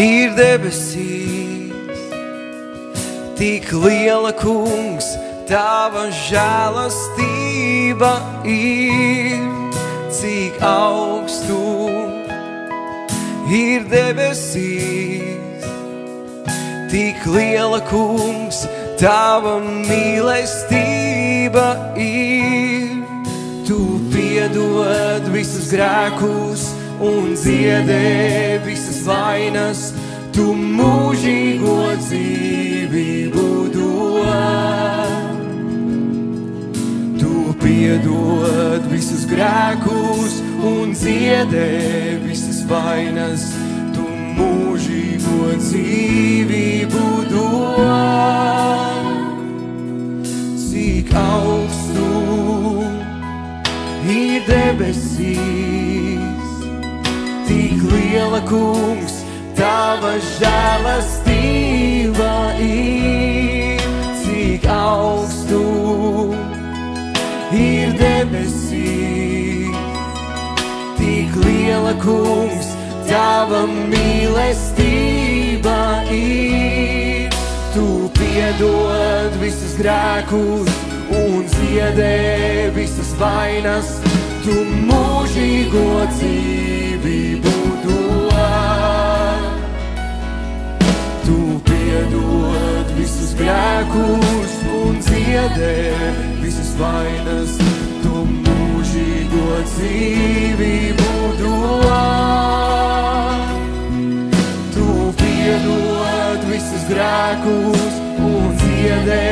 Ir 0.03 0.33
debesīs. 0.35 1.99
Tik 3.39 3.71
liela 3.73 4.33
kungs, 4.35 5.07
tava 5.49 6.09
žēlastība 6.27 8.11
ir, 8.47 9.39
cik 10.13 10.59
augstu 10.67 11.61
ir 13.53 13.87
debesīs. 13.91 15.63
Tik 16.93 17.25
liela 17.25 17.81
kungs, 17.89 18.67
tava 19.01 19.59
mīlestība 19.87 21.67
ir. 21.97 23.01
Tu 23.63 23.79
piedod 24.11 25.23
visus 25.33 25.71
grēkus 25.71 26.82
un 27.03 27.33
dziedē 27.35 28.63
visas 28.63 29.01
vainas, 29.03 29.91
tu 30.33 30.53
mūžīgo 30.55 31.77
dzīvību 31.99 33.47
dod. 33.73 35.41
Tu 37.19 37.33
piedod 37.63 38.87
visus 38.93 39.27
grēkus 39.29 40.39
un 40.63 40.95
dziedē 40.95 41.69
visas 42.23 42.63
vainas, 42.69 43.49
tu 43.95 44.07
mūžīgo 44.39 45.51
dzīvību 45.59 47.05
dod. 47.33 49.11
Cik 50.63 51.13
augstu 51.19 52.09
ir 54.07 54.41
debesīs, 54.47 55.72
liela 58.13 58.41
kungs, 58.45 59.13
tava 59.57 60.11
žēlastība 60.37 62.33
ir, 62.61 63.81
cik 64.21 64.67
augstu 64.69 65.61
ir 67.57 67.95
debesīs. 67.97 69.73
Tik 70.99 71.33
liela 71.41 71.95
kungs, 72.03 72.69
tava 73.09 73.63
mīlestība 73.89 75.79
ir, 76.13 77.33
tu 77.73 77.87
piedod 78.19 79.31
visus 79.41 79.73
grēkus 79.81 80.69
un 81.17 81.49
ziedē 81.55 82.69
visas 82.77 83.11
vainas, 83.17 83.97
tu 84.45 84.53
mūžīgo 84.85 85.89
dzīvību 86.13 87.52
grēkus 93.39 94.53
un 94.77 94.97
ziedē 95.01 95.75
visas 96.41 96.71
vainas, 96.79 97.55
tu 98.03 98.23
mūžīgo 98.29 99.47
dzīvību 99.69 101.31
dod. 101.39 101.87
Tu 104.75 104.87
piedod 105.21 106.39
visus 106.51 106.83
grēkus 106.91 107.99
un 108.29 108.49
ziedē 108.63 109.25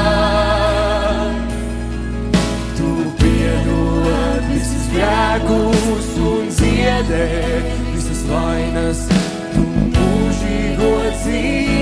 Tu 2.79 2.89
piedod 3.23 4.41
visus 4.51 4.85
grēkus 4.95 5.78
ziedē 6.99 7.61
visas 7.93 8.23
vainas, 8.27 9.05
tu 9.55 9.63
mūžīgo 9.95 10.93
dzīvību 11.21 11.78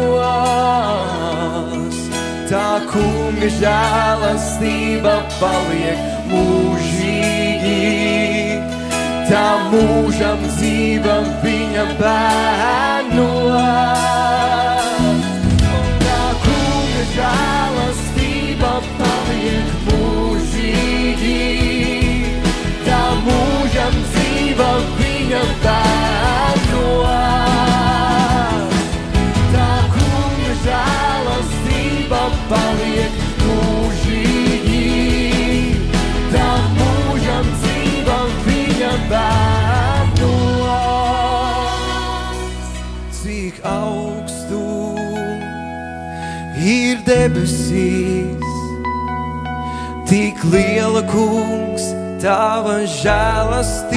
Tā 2.52 2.70
kunga 2.92 3.50
žēlastība 3.58 5.14
paliek 5.40 6.00
mūžīgi, 6.32 7.80
tā 9.32 9.48
mūžam 9.72 10.40
dzīva 10.52 11.16
viņa 11.46 11.86
bērnos. 12.02 13.58
Tā 16.04 16.22
kunga 16.44 17.04
žēlastība 17.16 17.43
debesīs, 47.14 48.54
tik 50.10 50.42
liela 50.50 51.04
kungs, 51.12 51.86
tava 52.24 52.80
žēlastība 52.90 53.93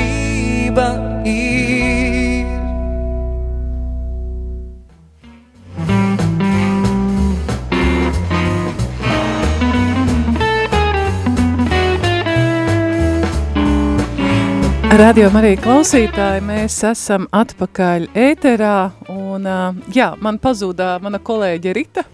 Radio 14.96 15.26
Marija 15.28 15.59
klausītāji, 15.61 16.40
mēs 16.46 16.74
esam 16.88 17.26
atpakaļ 17.37 18.06
ēterā, 18.16 18.92
un 19.12 19.44
jā, 19.92 20.06
man 20.24 20.38
pazūdā 20.40 20.94
mana 21.04 21.18
kolēģe 21.20 21.74
Rita. 21.76 22.04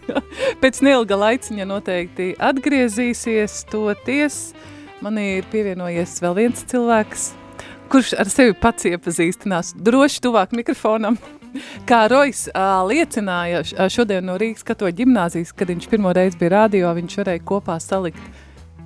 Pēc 0.62 0.80
neilga 0.82 1.14
laiciņa 1.20 1.66
noteikti 1.70 2.32
atgriezīsies 2.42 3.60
toties. 3.70 4.38
Man 5.04 5.20
ir 5.22 5.46
pievienojies 5.52 6.16
vēl 6.24 6.34
viens 6.40 6.64
cilvēks, 6.72 7.28
kurš 7.92 8.16
ar 8.18 8.32
sevi 8.32 8.56
pats 8.58 8.88
iepazīstinās 8.90 9.76
droši 9.78 10.24
tuvāk 10.26 10.56
mikrofonam. 10.58 11.20
Kā 11.88 12.08
Rojas 12.10 12.48
uh, 12.48 12.80
liecināja 12.90 13.62
šodien 13.86 14.26
no 14.26 14.40
Rīgas 14.42 14.66
katoļu 14.66 15.04
ģimnāzijas, 15.04 15.54
kad 15.54 15.70
viņš 15.70 15.86
pirmo 15.92 16.10
reizi 16.16 16.40
bija 16.42 16.56
radio, 16.56 16.90
viņš 16.98 17.20
varēja 17.22 17.46
kopā 17.46 17.78
salikt 17.78 18.43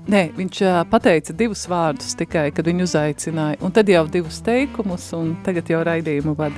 Nē, 0.09 0.23
viņš 0.39 0.63
pateica 0.89 1.35
divus 1.37 1.67
vārdus 1.69 2.15
tikai, 2.17 2.47
kad 2.57 2.65
viņu 2.65 2.87
uzaicināja, 2.89 3.59
un 3.61 3.75
tad 3.77 3.91
jau 3.93 4.07
divus 4.09 4.39
teikumus, 4.45 5.11
un 5.17 5.35
tagad 5.45 5.69
jau 5.69 5.83
raidījumu 5.85 6.33
vada. 6.39 6.57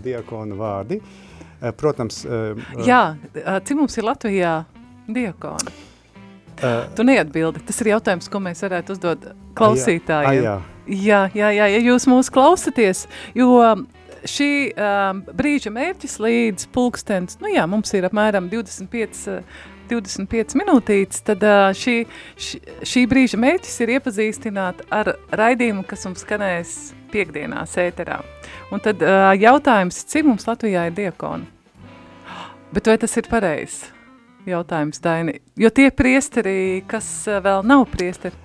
diakonu 0.03 0.59
vārdi, 0.59 0.99
protams... 1.81 2.21
Jā, 2.85 3.01
cik 3.33 3.79
mums 3.81 3.97
ir 3.97 4.05
Latvijā 4.05 4.59
diakoni? 5.09 5.73
Uh, 6.61 6.83
tu 6.93 7.05
neatbildi, 7.07 7.63
tas 7.65 7.79
ir 7.81 7.91
jautājums, 7.95 8.29
ko 8.29 8.41
mēs 8.43 8.61
varētu 8.61 8.93
uzdot 8.93 9.23
klausītājiem. 9.57 10.43
Jā, 10.45 10.57
jā, 10.85 11.21
jā, 11.33 11.49
jā, 11.57 11.67
ja 11.73 11.81
jūs 11.81 12.05
mūs 12.09 12.29
klausaties, 12.33 13.07
jo 13.37 13.57
šī 14.29 14.49
um, 14.69 15.23
brīža 15.33 15.71
mērķis 15.73 16.19
līdz 16.21 16.67
pulkstens, 16.75 17.39
nu 17.41 17.49
jā, 17.49 17.65
mums 17.69 17.93
ir 17.97 18.05
apmēram 18.05 18.51
25 18.51 19.23
uh, 19.33 19.61
25 19.91 20.55
minūtītes, 20.61 21.23
tad 21.27 21.41
šī, 21.75 21.95
šī, 22.39 22.59
šī 22.87 23.01
brīža 23.11 23.39
mērķis 23.41 23.81
ir 23.83 23.95
iepazīstināt 23.97 24.85
ar 24.93 25.15
raidījumu, 25.35 25.83
kas 25.89 26.05
mums 26.07 26.23
skanēs 26.23 26.75
piekdienās 27.11 27.73
ēterā. 27.81 28.21
Un 28.71 28.85
tad 28.85 29.03
jautājums, 29.41 30.05
cik 30.07 30.29
mums 30.29 30.47
Latvijā 30.47 30.85
ir 30.87 30.95
diakoni? 30.95 31.49
Bet 32.71 32.87
vai 32.87 32.95
tas 33.01 33.17
ir 33.19 33.27
pareizs 33.27 33.89
jautājums, 34.47 35.01
Daini? 35.03 35.39
Jo 35.59 35.71
tie 35.73 35.89
priesteri, 35.93 36.81
kas 36.89 37.07
vēl 37.27 37.65
nav 37.67 37.85
priesteri, 37.91 38.37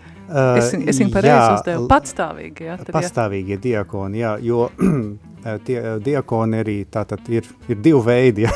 es, 0.59 0.73
es 0.75 1.01
viņu 1.01 1.15
pareizi 1.15 1.55
uzdevu, 1.55 1.87
patstāvīgi. 1.91 2.69
Jā, 2.69 2.77
pastāvīgie 2.93 3.59
diakoni, 3.63 4.21
jā, 4.23 4.35
jo 4.45 4.67
tie 5.67 5.79
diakoni 6.05 6.63
arī 6.63 6.79
tātad 6.93 7.29
ir, 7.33 7.47
ir 7.71 7.79
divi 7.83 8.03
veidi, 8.07 8.45
ja? 8.47 8.55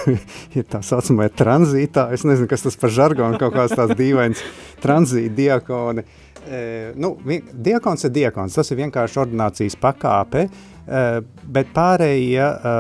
ir 0.57 0.67
tā 0.71 0.83
saucamā 0.85 1.31
tranzītā, 1.33 2.09
es 2.15 2.27
nezinu, 2.29 2.49
kas 2.51 2.67
tas 2.67 2.81
par 2.81 2.95
žargonu, 2.95 3.39
kaut 3.41 3.55
kāds 3.57 3.77
tāds 3.79 3.97
dīvains 3.99 4.43
tranzīta 4.83 5.37
diakoni. 5.37 6.07
E, 6.41 6.61
nu, 6.99 7.15
diakons 7.53 8.09
ir 8.09 8.15
diakons, 8.17 8.57
tas 8.57 8.73
ir 8.73 8.81
vienkārši 8.81 9.21
ordinācijas 9.23 9.77
pakāpe, 9.81 10.49
bet 10.91 11.69
pārējie 11.75 12.43
e, 12.43 12.73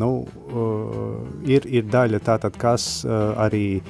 nu, 0.00 0.10
ir, 1.44 1.66
ir 1.68 1.84
daļa 1.92 2.22
tātad, 2.24 2.56
kas 2.56 3.04
arī 3.06 3.82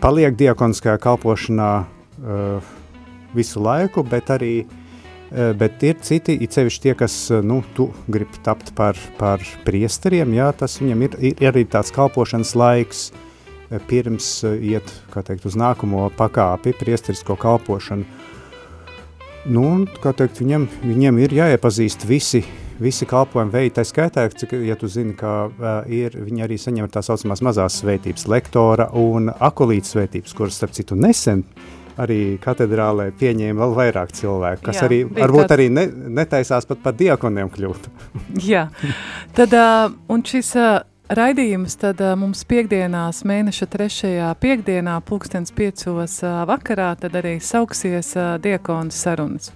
paliek 0.00 0.38
diakoniskajā 0.40 0.96
kalpošanā 1.04 1.70
visu 3.36 3.60
laiku, 3.60 4.06
bet 4.08 4.32
arī 4.32 4.54
uh, 4.62 4.74
Eh, 5.26 5.52
bet 5.58 5.82
ir 5.82 5.96
citi, 6.06 6.36
it 6.38 6.54
sevišķi 6.54 6.82
tie, 6.84 6.92
kas 6.94 7.14
eh, 7.34 7.40
nu, 7.42 7.58
grib 8.06 8.30
tapt 8.46 8.70
par, 8.78 8.98
par 9.18 9.42
priesteriem, 9.66 10.36
jā, 10.36 10.52
tas 10.54 10.78
viņam 10.78 11.02
ir, 11.02 11.16
ir 11.32 11.48
arī 11.50 11.64
tāds 11.66 11.90
kalpošanas 11.94 12.52
laiks 12.54 13.00
eh, 13.10 13.80
pirms 13.90 14.28
iet, 14.46 14.92
kā 15.10 15.24
teikt, 15.26 15.48
uz 15.50 15.58
nākamo 15.58 16.06
pakāpi, 16.14 16.76
priesterisko 16.78 17.34
kalpošanu. 17.42 18.06
Nu, 19.46 19.84
kā 20.02 20.10
teikt, 20.16 20.40
viņam, 20.42 20.64
viņiem 20.82 21.18
ir 21.22 21.34
jāiepazīst 21.36 22.02
visi, 22.08 22.40
visi 22.82 23.06
kalpojumi 23.06 23.52
veidi, 23.52 23.76
tā 23.76 23.84
skaitā, 23.86 24.24
cik, 24.34 24.56
ja 24.66 24.74
tu 24.78 24.90
zini, 24.90 25.14
ka 25.18 25.34
uh, 25.46 25.68
ir, 25.86 26.16
viņi 26.18 26.42
arī 26.42 26.58
saņem 26.58 26.88
tā 26.90 27.02
saucamās 27.06 27.44
mazās 27.46 27.76
svētības 27.78 28.26
lektora 28.32 28.88
un 28.98 29.30
akolītas 29.30 29.94
svētības, 29.94 30.34
kuras, 30.34 30.58
starp 30.58 30.74
citu, 30.74 30.98
nesen 30.98 31.44
arī 32.02 32.18
katedrālē 32.42 33.12
pieņēma 33.16 33.62
vēl 33.62 33.76
vairāk 33.78 34.10
cilvēku, 34.18 34.66
kas 34.66 34.82
Jā, 34.82 34.88
arī 34.88 34.98
varbūt 35.06 35.46
tāds... 35.46 35.54
arī 35.56 35.68
ne, 35.72 35.86
netaisās 36.18 36.66
pat 36.68 36.82
par 36.82 36.98
diakoniem 36.98 37.52
kļūt. 37.54 37.88
Jā, 38.50 38.66
tad, 39.38 39.54
uh, 39.54 39.94
un 40.12 40.26
šis 40.26 40.52
uh, 40.58 40.80
raidījums 41.08 41.76
tad 41.80 42.00
mums 42.18 42.42
piekdienās 42.48 43.22
mēneša 43.28 43.68
trešajā 43.72 44.30
piekdienā 44.42 44.96
pulkstens 45.06 45.54
piecos 45.54 46.18
vakarā 46.48 46.92
tad 47.00 47.16
arī 47.18 47.36
sauksies 47.42 48.14
diakonu 48.42 48.94
sarunas. 48.94 49.52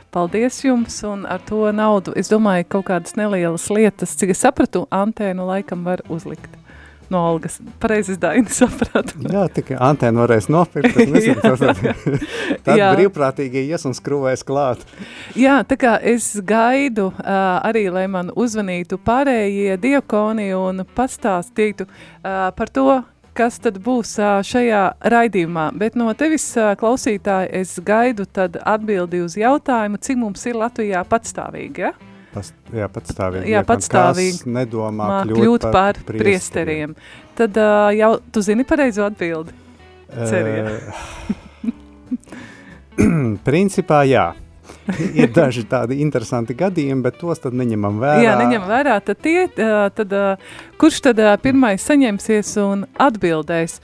Paldies 0.09 0.63
jums, 0.65 1.03
un 1.05 1.25
ar 1.29 1.41
to 1.45 1.71
naudu, 1.71 2.13
es 2.17 2.29
domāju, 2.31 2.65
kaut 2.75 2.85
kādas 2.89 3.15
nelielas 3.19 3.69
lietas, 3.69 4.15
cik 4.17 4.29
es 4.33 4.41
sapratu, 4.41 4.87
antēnu 4.89 5.45
laikam 5.47 5.85
var 5.85 5.99
uzlikt 6.09 6.58
no 7.09 7.23
Olgas. 7.31 7.59
Pareizi 7.79 8.15
Daini 8.19 8.49
sapratu. 8.53 9.19
Jā, 9.35 9.45
tikai 9.53 9.77
antēnu 9.89 10.23
varēs 10.23 10.49
nopirkt. 10.51 10.97
Es 10.99 11.11
nezinu, 11.11 11.41
tad, 11.61 11.83
tad 12.65 12.83
brīvprātīgi 12.97 13.65
ies 13.69 13.85
un 13.89 13.95
skrūvēs 13.97 14.45
klāt. 14.47 14.83
Jā, 15.39 15.59
tā 15.67 15.79
kā 15.79 15.97
es 16.01 16.31
gaidu 16.45 17.09
uh, 17.11 17.29
arī, 17.65 17.87
lai 17.93 18.07
man 18.11 18.33
uzvanītu 18.35 18.99
pārējie 19.05 19.77
diakoni 19.81 20.51
un 20.57 20.85
pastāstītu 20.95 21.87
uh, 21.87 22.49
par 22.55 22.73
to, 22.73 22.89
kas 23.39 23.59
tad 23.63 23.77
būs 23.83 24.17
šajā 24.49 24.81
raidījumā. 25.13 25.69
Bet 25.79 25.95
no 25.99 26.11
tevis, 26.17 26.51
klausītāji, 26.79 27.53
es 27.61 27.77
gaidu 27.85 28.25
tad 28.27 28.59
atbildi 28.59 29.23
uz 29.23 29.37
jautājumu, 29.39 30.01
cik 30.03 30.19
mums 30.19 30.43
ir 30.49 30.59
Latvijā 30.59 31.05
patstāvīgi, 31.07 31.87
ja? 31.87 31.93
Past, 32.29 32.53
jā, 32.73 32.85
patstāvīgi. 32.93 33.49
Jā, 33.49 33.63
patstāvīgi. 33.65 34.45
nedomā 34.53 35.23
kļūt, 35.23 35.39
kļūt 35.39 35.63
par, 35.65 35.97
par 35.97 36.19
priesteriem. 36.19 36.93
priesteriem. 36.93 36.93
Tad 37.39 37.57
uh, 37.57 37.89
jau 37.97 38.11
tu 38.33 38.43
zini 38.45 38.65
pareizo 38.69 39.07
atbildi? 39.07 39.55
Cerija. 40.29 40.75
Uh, 40.75 41.39
principā 43.47 44.03
jā. 44.05 44.29
ir 45.13 45.29
daži 45.33 45.63
tādi 45.69 45.99
interesanti 46.03 46.53
gadījumi, 46.57 47.03
bet 47.05 47.17
tos 47.21 47.41
tad 47.41 47.53
neņemam 47.57 47.99
vērā. 48.01 48.21
Jā, 48.25 48.37
neņem 48.39 48.65
vērā. 48.69 48.95
Tad 49.05 49.21
tie, 49.25 49.45
tad, 49.95 50.15
kurš 50.81 51.01
tad 51.09 51.21
pirmais 51.43 51.85
saņemsies 51.85 52.55
un 52.63 52.85
atbildēs? 53.01 53.79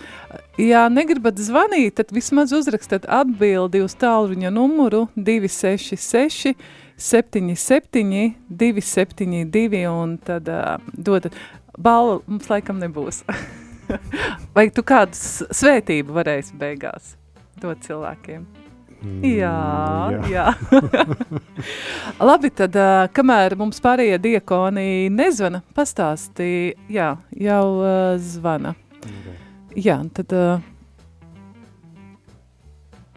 Ja 0.62 0.86
negribat 0.90 1.38
zvanīt, 1.42 1.98
tad 2.00 2.14
vismaz 2.16 2.54
uzrakstat 2.56 3.06
atbildi 3.12 3.84
uz 3.86 3.98
tālruņa 4.02 4.54
numuru 4.56 5.06
266 5.18 6.56
77, 6.98 8.36
272, 8.48 9.88
un 9.92 10.18
tad 10.18 10.48
uh, 10.48 10.78
dodat. 10.94 11.36
Balva 11.76 12.22
mums 12.26 12.48
laikam 12.50 12.80
nebūs. 12.80 13.24
Vai 14.56 14.70
tu 14.74 14.84
kādu 14.88 15.18
svētību 15.54 16.16
varēsi 16.16 16.56
beigās 16.60 17.16
dot 17.62 17.84
cilvēkiem? 17.86 18.46
Mm, 19.06 19.26
jā, 19.28 19.52
jā. 20.16 20.22
jā. 20.32 20.46
Labi, 22.30 22.50
tad 22.56 22.78
uh, 22.80 23.06
kamēr 23.14 23.58
mums 23.60 23.82
pārējie 23.84 24.18
diakoni 24.24 25.12
nezvana, 25.14 25.62
pastāstī, 25.78 26.74
jā, 26.90 27.12
jau 27.38 27.66
uh, 27.84 28.16
zvana. 28.22 28.74
Okay. 29.04 29.36
Jā, 29.86 30.00
tad, 30.16 30.32
uh, 30.34 30.64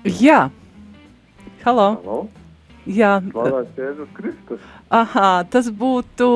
jā, 0.04 0.50
halo. 1.64 1.88
Halo. 2.02 2.37
Jā. 2.88 3.18
Slavēts 3.30 3.80
Jēzus 3.82 4.12
Kristus. 4.16 4.68
Aha, 4.88 5.30
tas 5.52 5.68
būtu 5.68 6.28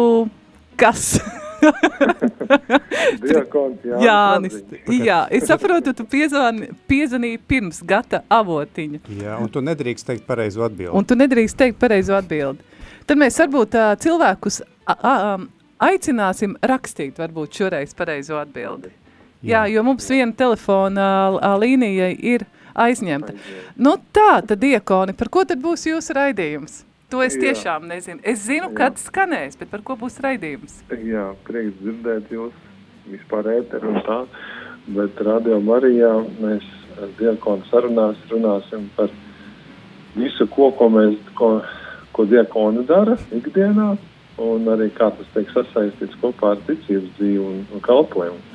kas? 0.80 1.14
Diakons 3.22 3.84
Jānis. 3.86 4.58
Jānis. 4.58 5.06
Jā, 5.06 5.20
es 5.32 5.46
saprotu, 5.48 5.94
tu 5.96 6.04
piezvani, 6.08 6.72
piezvanīji 6.90 7.40
pirms 7.48 7.80
gata 7.86 8.22
avotiņa. 8.32 9.02
Jā, 9.22 9.38
un 9.40 9.50
tu 9.52 9.62
nedrīkst 9.64 10.08
teikt 10.08 10.26
pareizo 10.28 10.64
atbildi. 10.66 10.92
Un 10.98 11.06
tu 11.08 11.16
nedrīkst 11.18 11.58
teikt 11.58 11.78
pareizo 11.82 12.16
atbildi. 12.18 12.66
Tad 13.06 13.20
mēs 13.20 13.38
varbūt 13.42 13.76
uh, 13.78 13.92
cilvēkus 14.02 14.62
a, 14.62 14.94
a, 14.94 15.14
um, 15.34 15.46
aicināsim 15.82 16.56
rakstīt 16.62 17.18
varbūt 17.22 17.62
šoreiz 17.62 17.94
pareizo 17.98 18.38
atbildi. 18.40 18.92
Jā, 19.42 19.64
Jā 19.64 19.76
jo 19.76 19.86
mums 19.86 20.06
viena 20.10 20.34
telefona 20.38 21.06
a, 21.38 21.54
līnija 21.58 22.12
ir 22.18 22.46
aizņemta. 22.74 23.34
Nu 23.76 23.96
tā, 24.14 24.42
tad 24.46 24.58
diekoni, 24.62 25.16
par 25.18 25.30
ko 25.32 25.44
tad 25.48 25.62
būs 25.62 25.86
jūsu 25.90 26.16
raidījums? 26.18 26.82
To 27.12 27.20
es 27.20 27.34
tiešām 27.36 27.84
Jā. 27.84 27.88
nezinu. 27.94 28.22
Es 28.24 28.46
zinu, 28.46 28.70
Jā. 28.70 28.76
kad 28.76 29.00
skanēs, 29.00 29.58
bet 29.60 29.68
par 29.68 29.82
ko 29.84 29.98
būs 30.00 30.16
raidījums? 30.24 30.78
Jā, 31.04 31.32
prieks 31.44 31.76
dzirdēt 31.82 32.30
jūs 32.32 32.54
vispār 33.10 33.50
ēteru 33.58 33.90
un 33.92 33.98
tā, 34.06 34.20
bet 34.96 35.20
Radio 35.26 35.58
Marijā 35.60 36.14
mēs 36.40 36.64
diakonu 37.18 37.66
sarunās 37.68 38.16
runāsim 38.30 38.88
par 38.96 39.12
visu, 40.16 40.46
ko, 40.52 40.70
ko 40.78 40.88
mēs, 40.92 41.18
ko, 41.36 41.50
ko 42.16 42.26
diakoni 42.28 42.86
dara 42.88 43.18
ikdienā, 43.34 43.90
un 44.42 44.72
arī 44.72 44.88
kā 44.96 45.10
tas 45.16 45.28
tiek 45.34 45.52
sasaistīts 45.52 46.16
kopā 46.22 46.54
ar 46.56 46.64
ticības 46.68 47.12
dzīvi 47.18 47.44
un, 47.44 47.62
un 47.72 47.84
kalpojumu. 47.84 48.51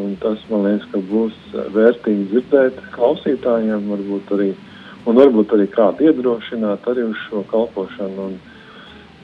Un 0.00 0.16
tas, 0.20 0.40
man 0.50 0.66
liekas, 0.66 0.88
ka 0.92 1.00
būs 1.08 1.36
vērtīgi 1.72 2.30
dzirdēt 2.32 2.80
klausītājiem, 2.92 3.86
varbūt 3.88 4.32
arī 4.36 4.50
uh, 4.52 4.64
un 5.06 5.18
varbūt 5.18 5.54
arī 5.54 5.66
kādu 5.70 6.08
iedrošināt 6.08 6.86
arī 6.90 7.06
uz 7.10 7.18
šo 7.26 7.42
kalpošanu. 7.50 8.30
Un, 8.30 8.38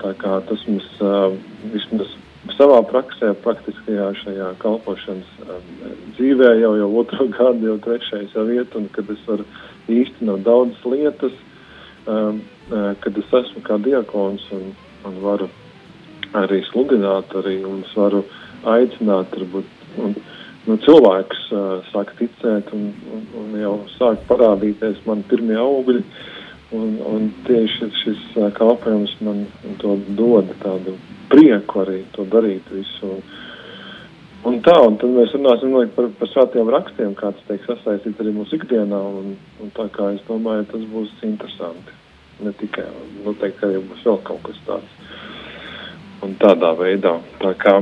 tā 0.02 0.12
kā 0.18 0.38
tas 0.48 0.62
mums 0.66 0.88
uh, 1.02 1.34
vismaz 1.74 2.10
savā 2.56 2.80
praksē, 2.90 3.32
praktiskajā 3.44 4.08
šajā 4.18 4.48
kalpošanas 4.62 5.30
dzīvē 6.16 6.48
jau, 6.58 6.72
jau 6.80 6.88
otro 7.02 7.28
gadu, 7.36 7.70
jau 7.70 7.78
trešais 7.84 8.34
jau 8.34 8.46
iet, 8.50 8.74
un 8.78 8.88
kad 8.94 9.10
es 9.14 9.22
varu 9.28 9.46
īstenot 9.92 10.42
daudzas 10.46 10.86
lietas, 10.86 11.36
uh, 12.06 12.34
kad 13.02 13.18
es 13.18 13.36
esmu 13.42 13.62
kā 13.66 13.78
diakons 13.82 14.46
un, 14.58 14.72
un 15.06 15.18
varu 15.22 15.50
arī 16.38 16.62
sludināt, 16.70 17.34
arī 17.42 17.58
un 17.68 17.82
es 17.86 17.94
varu 17.98 18.24
aicināt, 18.72 19.34
varbūt, 19.36 19.78
un, 20.02 20.14
nu, 20.68 20.76
cilvēks 20.84 21.46
uh, 21.52 21.72
sāk 21.92 22.12
ticēt 22.18 22.70
un, 22.76 22.90
un, 23.14 23.24
un 23.40 23.56
jau 23.60 23.74
sāk 23.96 24.22
parādīties 24.28 25.02
man 25.08 25.24
pirmie 25.30 25.58
augļi. 25.58 26.04
Un, 26.72 26.94
un 27.04 27.26
tieši 27.44 27.90
šis 28.00 28.20
uh, 28.40 28.48
kalpojums 28.56 29.12
man 29.20 29.44
to 29.82 29.98
dod 30.16 30.48
tādu 30.62 30.94
prieku 31.32 31.82
arī 31.82 31.98
to 32.16 32.24
darīt 32.32 32.68
visu. 32.72 33.18
Un, 34.42 34.56
tā, 34.64 34.74
un 34.82 34.96
tad 34.98 35.12
mēs 35.14 35.34
runāsim 35.36 35.74
par, 35.94 36.08
par 36.18 36.30
svētiem 36.32 36.70
rakstiem, 36.74 37.12
kā 37.18 37.30
tas 37.30 37.44
tiek 37.46 37.66
sasaistīts 37.68 38.22
arī 38.24 38.32
mūsu 38.34 38.58
ikdienā. 38.58 38.98
Un, 39.20 39.36
un 39.62 39.74
tā 39.76 39.86
kā 39.94 40.08
es 40.16 40.24
domāju, 40.26 40.66
tas 40.72 40.86
būs 40.94 41.12
interesanti. 41.28 41.98
Ne 42.42 42.50
tikai, 42.58 42.88
noteikti 43.22 43.68
arī 43.68 43.82
būs 43.86 44.02
vēl 44.08 44.18
kaut 44.26 44.42
kas 44.48 44.58
tāds. 44.66 44.96
Un 46.26 46.34
tādā 46.42 46.72
veidā. 46.78 47.18
Tā 47.42 47.52
kā 47.60 47.76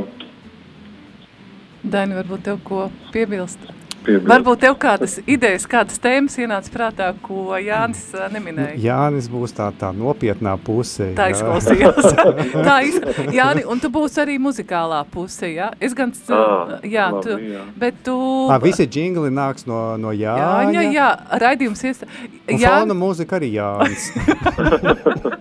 Daini, 1.80 2.16
varbūt 2.18 2.42
tev 2.44 2.58
ko 2.64 2.88
piebilst? 3.14 3.60
Piebilst. 4.04 4.28
Varbūt 4.28 4.60
tev 4.60 4.74
kādas 4.80 5.14
idejas, 5.28 5.66
kādas 5.68 6.00
tēmas 6.00 6.36
ienāca 6.40 6.72
prātā, 6.72 7.06
ko 7.24 7.56
Jānis 7.60 8.02
neminēja? 8.32 8.76
Jānis 8.80 9.28
būs 9.32 9.52
tā, 9.56 9.66
tā 9.76 9.90
nopietnā 9.96 10.54
puse. 10.64 11.10
Tā 11.16 11.30
izklausījās. 11.32 12.08
tā 12.68 12.76
iz... 12.88 12.96
Jāni, 13.36 13.64
un 13.68 13.80
tu 13.80 13.90
būsi 13.92 14.20
arī 14.24 14.38
muzikālā 14.40 15.02
puse, 15.12 15.50
jā? 15.52 15.70
Es 15.80 15.96
gan, 15.96 16.12
ah, 16.36 16.78
jā, 16.84 17.08
labi, 17.12 17.24
tu, 17.26 17.38
jā. 17.52 17.64
bet 17.80 18.00
tu... 18.04 18.16
À, 18.52 18.60
visi 18.60 18.88
džingli 18.88 19.32
nāks 19.36 19.68
no, 19.68 19.80
no 20.00 20.12
Jāņa. 20.16 20.68
Jāņa, 20.68 20.86
jā, 20.96 21.10
raidījums 21.44 21.84
iestā... 21.88 22.08
Un 22.50 22.60
Jā... 22.60 22.78
fona 22.80 22.96
mūzika 22.96 23.36
arī 23.40 23.52
Jānis. 23.56 24.10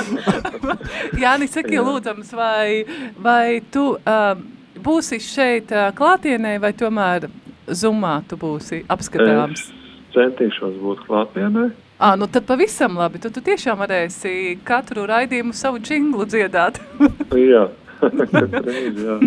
Jāni, 1.22 1.50
saki 1.50 1.78
lūdzams, 1.78 2.34
vai, 2.38 2.82
vai 3.22 3.62
tu... 3.70 3.92
Um, 4.06 4.50
būsi 4.82 5.20
šeit 5.22 5.72
klātienē 5.98 6.58
vai 6.62 6.72
tomēr 6.76 7.28
zumā 7.68 8.18
tu 8.28 8.36
būsi 8.40 8.82
apskatāms? 8.90 9.68
Es 9.70 9.82
centīšos 10.16 10.76
būt 10.82 11.06
klātienē. 11.06 11.70
À, 12.02 12.16
nu 12.18 12.26
tad 12.26 12.46
pavisam 12.46 12.96
labi. 12.98 13.20
Tu, 13.22 13.30
tu 13.30 13.40
tiešām 13.44 13.78
varēsi 13.78 14.58
katru 14.66 15.04
raidījumu 15.06 15.54
savu 15.54 15.78
džinglu 15.82 16.26
dziedāt. 16.26 16.80
jā, 17.52 17.66
katru 18.34 18.62
reizi, 18.66 19.06
jā. 19.06 19.18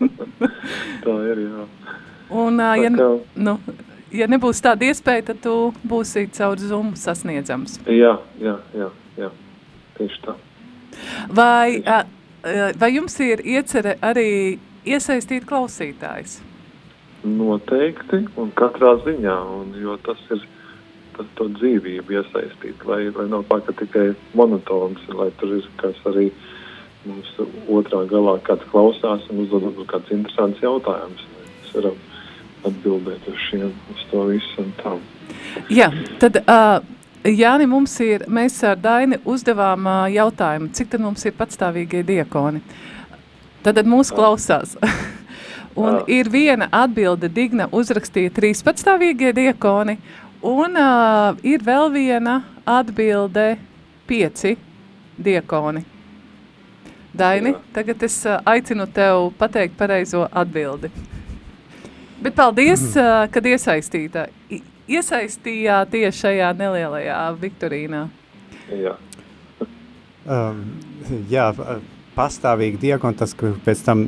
Tā 1.04 1.16
ir, 1.30 1.44
jā. 1.46 1.64
Un, 2.30 2.60
uh, 2.60 2.74
ja, 2.78 2.90
nu, 3.46 3.56
ja 4.14 4.28
nebūs 4.30 4.60
tāda 4.62 4.86
iespēja, 4.90 5.30
tad 5.32 5.40
tu 5.46 5.54
būsi 5.88 6.26
caur 6.36 6.60
Zoom 6.60 6.92
sasniedzams. 6.98 7.80
Jā, 7.88 8.18
jā, 8.42 8.58
jā, 8.76 8.90
jā. 9.18 9.32
Tieši 9.96 10.22
tā. 10.26 10.36
Vai, 11.34 11.80
uh, 11.80 12.04
vai 12.78 12.92
jums 12.94 13.16
ir 13.24 13.42
iecerē 13.42 13.96
arī 14.04 14.30
iesaistīt 14.86 15.46
klausītājs? 15.48 16.40
Noteikti, 17.24 18.24
un 18.40 18.52
katrā 18.56 18.94
ziņā, 19.04 19.36
un, 19.60 19.74
jo 19.76 19.96
tas 20.06 20.20
ir 20.32 20.46
tas 21.16 21.28
to 21.36 21.48
dzīvību 21.58 22.16
iesaistīt, 22.16 22.84
lai, 22.88 23.02
lai 23.12 23.26
nav 23.28 23.44
tā, 23.50 23.60
ka 23.66 23.74
tikai 23.76 24.06
monotons, 24.38 25.02
lai 25.12 25.28
tur 25.40 25.58
ir 25.58 25.66
kas 25.80 25.98
arī 26.08 26.30
mums 27.04 27.28
otrā 27.68 28.04
galā 28.08 28.38
kāds 28.46 28.64
klausās 28.72 29.26
un 29.32 29.42
uzdod 29.44 29.82
kāds 29.90 30.12
interesants 30.14 30.62
jautājums. 30.64 31.26
Mēs 31.34 31.74
varam 31.76 31.98
atbildēt 32.70 33.28
uz 33.28 33.42
šiem, 33.48 33.74
uz 33.92 34.06
to 34.12 34.24
visu 34.30 34.64
un 34.64 34.72
tā. 34.80 34.94
Jā, 35.72 35.90
tad 36.22 36.40
uh, 36.44 36.80
Jāni, 37.24 37.66
mums 37.68 37.98
ir, 38.00 38.24
mēs 38.32 38.56
ar 38.64 38.80
Daini 38.80 39.20
uzdevām 39.28 39.84
uh, 39.84 40.06
jautājumu, 40.12 40.70
cik 40.76 40.94
tad 40.94 41.04
mums 41.04 41.26
ir 41.28 41.36
patstāvīgie 41.36 42.00
diakoni? 42.08 42.64
Uh, 42.64 42.99
Tad, 43.60 43.76
tad 43.76 43.88
mūs 43.88 44.12
klausās. 44.14 44.76
un 45.80 46.00
ah. 46.00 46.04
ir 46.08 46.30
viena 46.32 46.68
atbilde, 46.72 47.28
Digna 47.28 47.68
uzrakstīja 47.72 48.32
trīs 48.34 48.64
patstāvīgie 48.64 49.34
diakoni, 49.36 49.98
un 50.46 50.80
uh, 50.80 51.36
ir 51.44 51.64
vēl 51.64 51.90
viena 51.92 52.40
atbilde 52.64 53.54
pieci 54.08 54.56
diakoni. 55.20 55.84
Daini, 57.10 57.52
Jā. 57.52 57.60
tagad 57.74 58.02
es 58.06 58.16
uh, 58.26 58.38
aicinu 58.48 58.86
tev 58.94 59.28
pateikt 59.38 59.76
pareizo 59.78 60.24
atbildi. 60.30 60.92
Bet 62.22 62.36
paldies, 62.38 62.82
mm. 62.94 62.96
uh, 62.96 63.28
kad 63.32 63.46
iesaistītā. 63.52 64.26
Iesaistījāties 64.90 66.16
šajā 66.18 66.50
nelielajā 66.58 67.20
Viktorīnā. 67.38 68.06
Jā. 68.74 68.96
um, 70.26 70.64
jā, 71.30 71.50
pastāvīgi 72.20 72.80
diakoni, 72.84 73.18
tas, 73.20 73.34
pēc 73.64 73.84
tam, 73.86 74.04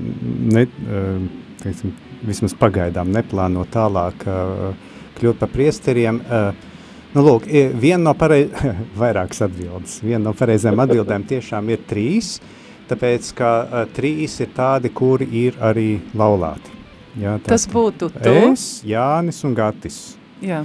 ne, 0.53 0.66
eh, 0.68 1.55
teiksim, 1.62 1.94
vismaz 2.29 2.55
pagaidām 2.59 3.12
neplāno 3.14 3.64
tālāk 3.72 4.27
eh, 4.29 4.92
kļūt 5.18 5.42
par 5.42 5.57
priesteriem, 5.57 6.20
eh, 6.29 6.68
Nu, 7.12 7.20
lūk, 7.20 7.44
viena 7.77 8.07
no 8.07 8.12
pareizām, 8.16 8.79
vairākas 9.03 9.42
atbildes, 9.44 9.98
viena 10.01 10.31
no 10.31 10.33
pareizām 10.33 10.81
atbildēm 10.81 11.27
tiešām 11.29 11.66
ir 11.68 11.83
trīs, 11.85 12.38
tāpēc, 12.88 13.29
ka 13.37 13.51
trīs 13.92 14.38
ir 14.40 14.48
tādi, 14.57 14.88
kuri 14.96 15.29
ir 15.42 15.59
arī 15.61 15.90
laulāti. 16.16 16.72
Jā, 17.20 17.35
Tas 17.44 17.66
būtu 17.68 18.09
tu? 18.14 18.33
Es, 18.33 18.64
Jānis 18.88 19.42
un 19.44 19.53
Gatis. 19.59 19.98
Jā. 20.40 20.62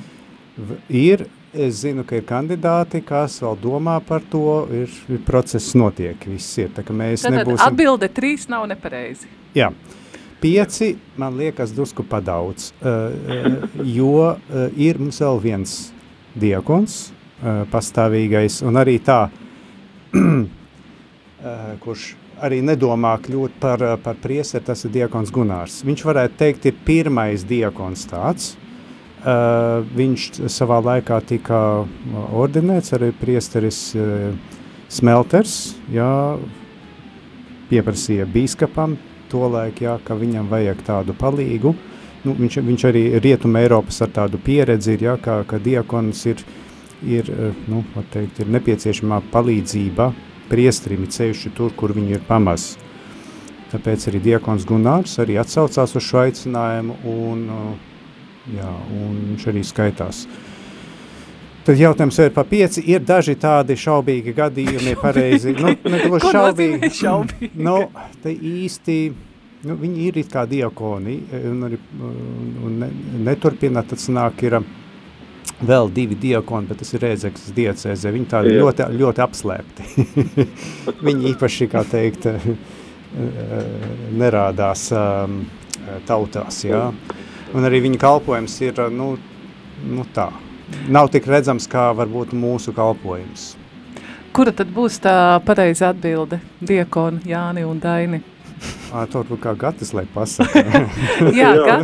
Ir 0.87 1.25
Es 1.57 1.79
zinu, 1.81 2.03
ka 2.05 2.19
ir 2.19 2.25
kandidāti, 2.27 2.99
kas 3.05 3.39
vēl 3.41 3.55
domā 3.57 3.95
par 4.05 4.21
to, 4.29 4.67
ir, 4.73 4.91
ir 5.09 5.21
process 5.25 5.71
notiek, 5.77 6.21
viss 6.29 6.59
ir. 6.61 6.69
Tā, 6.75 6.83
mēs 6.93 7.23
Tad 7.25 7.33
nebūsim... 7.33 7.63
atbilde 7.65 8.09
trīs 8.13 8.45
nav 8.51 8.67
nepareizi. 8.69 9.29
Jā. 9.57 9.71
Pieci, 10.37 10.91
man 11.17 11.33
liekas, 11.39 11.73
drusku 11.73 12.05
padaudz, 12.05 12.69
uh, 12.85 13.65
jo 13.81 14.11
uh, 14.27 14.67
ir 14.77 14.99
mums 15.01 15.17
vēl 15.23 15.41
viens 15.41 15.73
diakons, 16.37 16.99
uh, 17.09 17.63
pastāvīgais, 17.73 18.59
un 18.67 18.77
arī 18.77 18.99
tā, 19.01 19.23
kurš 21.83 22.11
arī 22.45 22.61
nedomā 22.61 23.15
kļūt 23.25 23.57
par, 23.61 23.81
par 24.05 24.21
priesteri, 24.21 24.67
tas 24.69 24.85
ir 24.85 24.93
diakons 24.93 25.33
Gunārs. 25.33 25.81
Viņš 25.87 26.05
varētu 26.05 26.37
teikt, 26.37 26.69
ir 26.69 26.79
pirmais 26.85 27.45
diakons 27.49 28.05
tāds, 28.13 28.53
Uh, 28.53 28.66
viņš 29.23 30.27
savā 30.53 30.77
laikā 30.85 31.17
tika 31.25 31.59
ordinēts 32.37 32.93
arī 32.93 33.09
priesteris 33.17 33.79
uh, 33.97 34.35
Smelters, 34.87 35.75
jā, 35.91 36.37
pieprasīja 37.67 38.27
bīskapam 38.31 38.95
tolaik, 39.27 39.81
jā, 39.83 39.97
ka 40.03 40.15
viņam 40.15 40.47
vajag 40.47 40.83
tādu 40.87 41.15
palīgu. 41.17 41.73
Nu, 42.23 42.35
viņš, 42.37 42.59
viņš 42.63 42.85
arī 42.87 43.01
Rietuma 43.19 43.65
Eiropas 43.65 43.99
ar 44.05 44.13
tādu 44.15 44.39
pieredzi 44.39 44.95
ir, 44.95 45.03
jā, 45.09 45.17
kā, 45.19 45.41
ka 45.47 45.59
diakons 45.59 46.23
ir, 46.31 46.43
ir, 47.03 47.29
nu, 47.67 47.83
teikt, 48.13 48.39
ir 48.39 48.51
nepieciešamā 48.55 49.19
palīdzība 49.33 50.11
priestrim 50.47 51.03
ceļši 51.11 51.51
tur, 51.57 51.75
kur 51.75 51.91
viņi 51.95 52.15
ir 52.15 52.23
pamaz. 52.27 52.75
Tāpēc 53.73 54.07
arī 54.07 54.23
diakons 54.23 54.63
Gunārs 54.67 55.17
arī 55.19 55.35
atsaucās 55.41 55.97
uz 55.99 56.07
šo 56.07 56.23
aicinājumu 56.23 56.95
un 57.11 57.43
uh, 57.51 57.87
jā, 58.55 58.69
un 58.95 59.17
viņš 59.31 59.49
arī 59.51 59.63
skaitās. 59.67 60.25
Tad 61.67 61.75
jautājums 61.75 62.15
ir 62.23 62.29
par 62.31 62.45
pieci. 62.47 62.79
Ir 62.93 63.03
daži 63.03 63.35
tādi 63.35 63.75
šaubīgi 63.75 64.31
gadījumi, 64.37 64.93
pareizi. 65.03 65.51
Nu, 65.57 65.73
ne 65.91 66.01
gluži 66.05 66.31
šaubīgi. 66.31 66.91
šaubīgi? 67.01 67.51
Nu, 67.59 67.75
te 68.23 68.31
īsti, 68.31 68.97
nu, 69.67 69.75
viņi 69.81 70.05
ir 70.07 70.21
it 70.23 70.31
kā 70.31 70.45
diakoni, 70.47 71.17
un, 71.51 71.65
arī, 71.67 71.79
un 71.99 72.77
ne, 72.85 72.91
neturpina, 73.27 73.83
tad 73.83 73.99
sanāk 73.99 74.45
ir, 74.47 74.61
vēl 75.67 75.91
divi 75.91 76.15
diakoni, 76.21 76.69
bet 76.69 76.79
tas 76.85 76.93
ir 76.95 77.03
Rēdzekas 77.03 77.51
diecēzē. 77.57 78.15
Viņi 78.15 78.31
tādi 78.31 78.55
Jā. 78.55 78.63
ļoti, 78.63 78.87
ļoti 79.03 79.23
apslēpti. 79.27 80.07
viņi 81.09 81.33
īpaši, 81.33 81.67
kā 81.73 81.83
teikt, 81.91 82.29
nerādās 84.15 84.87
um, 84.95 85.41
tautās, 86.07 86.63
jā. 86.63 86.85
Un 87.55 87.67
arī 87.67 87.79
viņa 87.85 87.99
kalpojums 88.01 88.57
ir, 88.65 88.81
nu, 88.91 89.13
nu 89.87 90.05
tā, 90.15 90.27
nav 90.91 91.11
tik 91.13 91.29
redzams, 91.29 91.67
kā 91.71 91.89
varbūt 91.95 92.35
mūsu 92.35 92.73
kalpojums. 92.75 93.53
Kura 94.35 94.51
tad 94.53 94.69
būs 94.73 94.99
tā 95.01 95.13
pareiza 95.47 95.93
atbilde? 95.93 96.41
Diekoni, 96.59 97.23
Jāni 97.31 97.63
un 97.65 97.79
Daini? 97.81 98.19
À, 98.87 99.03
to 99.05 99.19
varbūt 99.19 99.41
kā 99.43 99.53
Gatis, 99.59 99.91
lai 99.93 100.05
pasaka. 100.09 100.61
jā, 101.39 101.49
jā. 101.57 101.77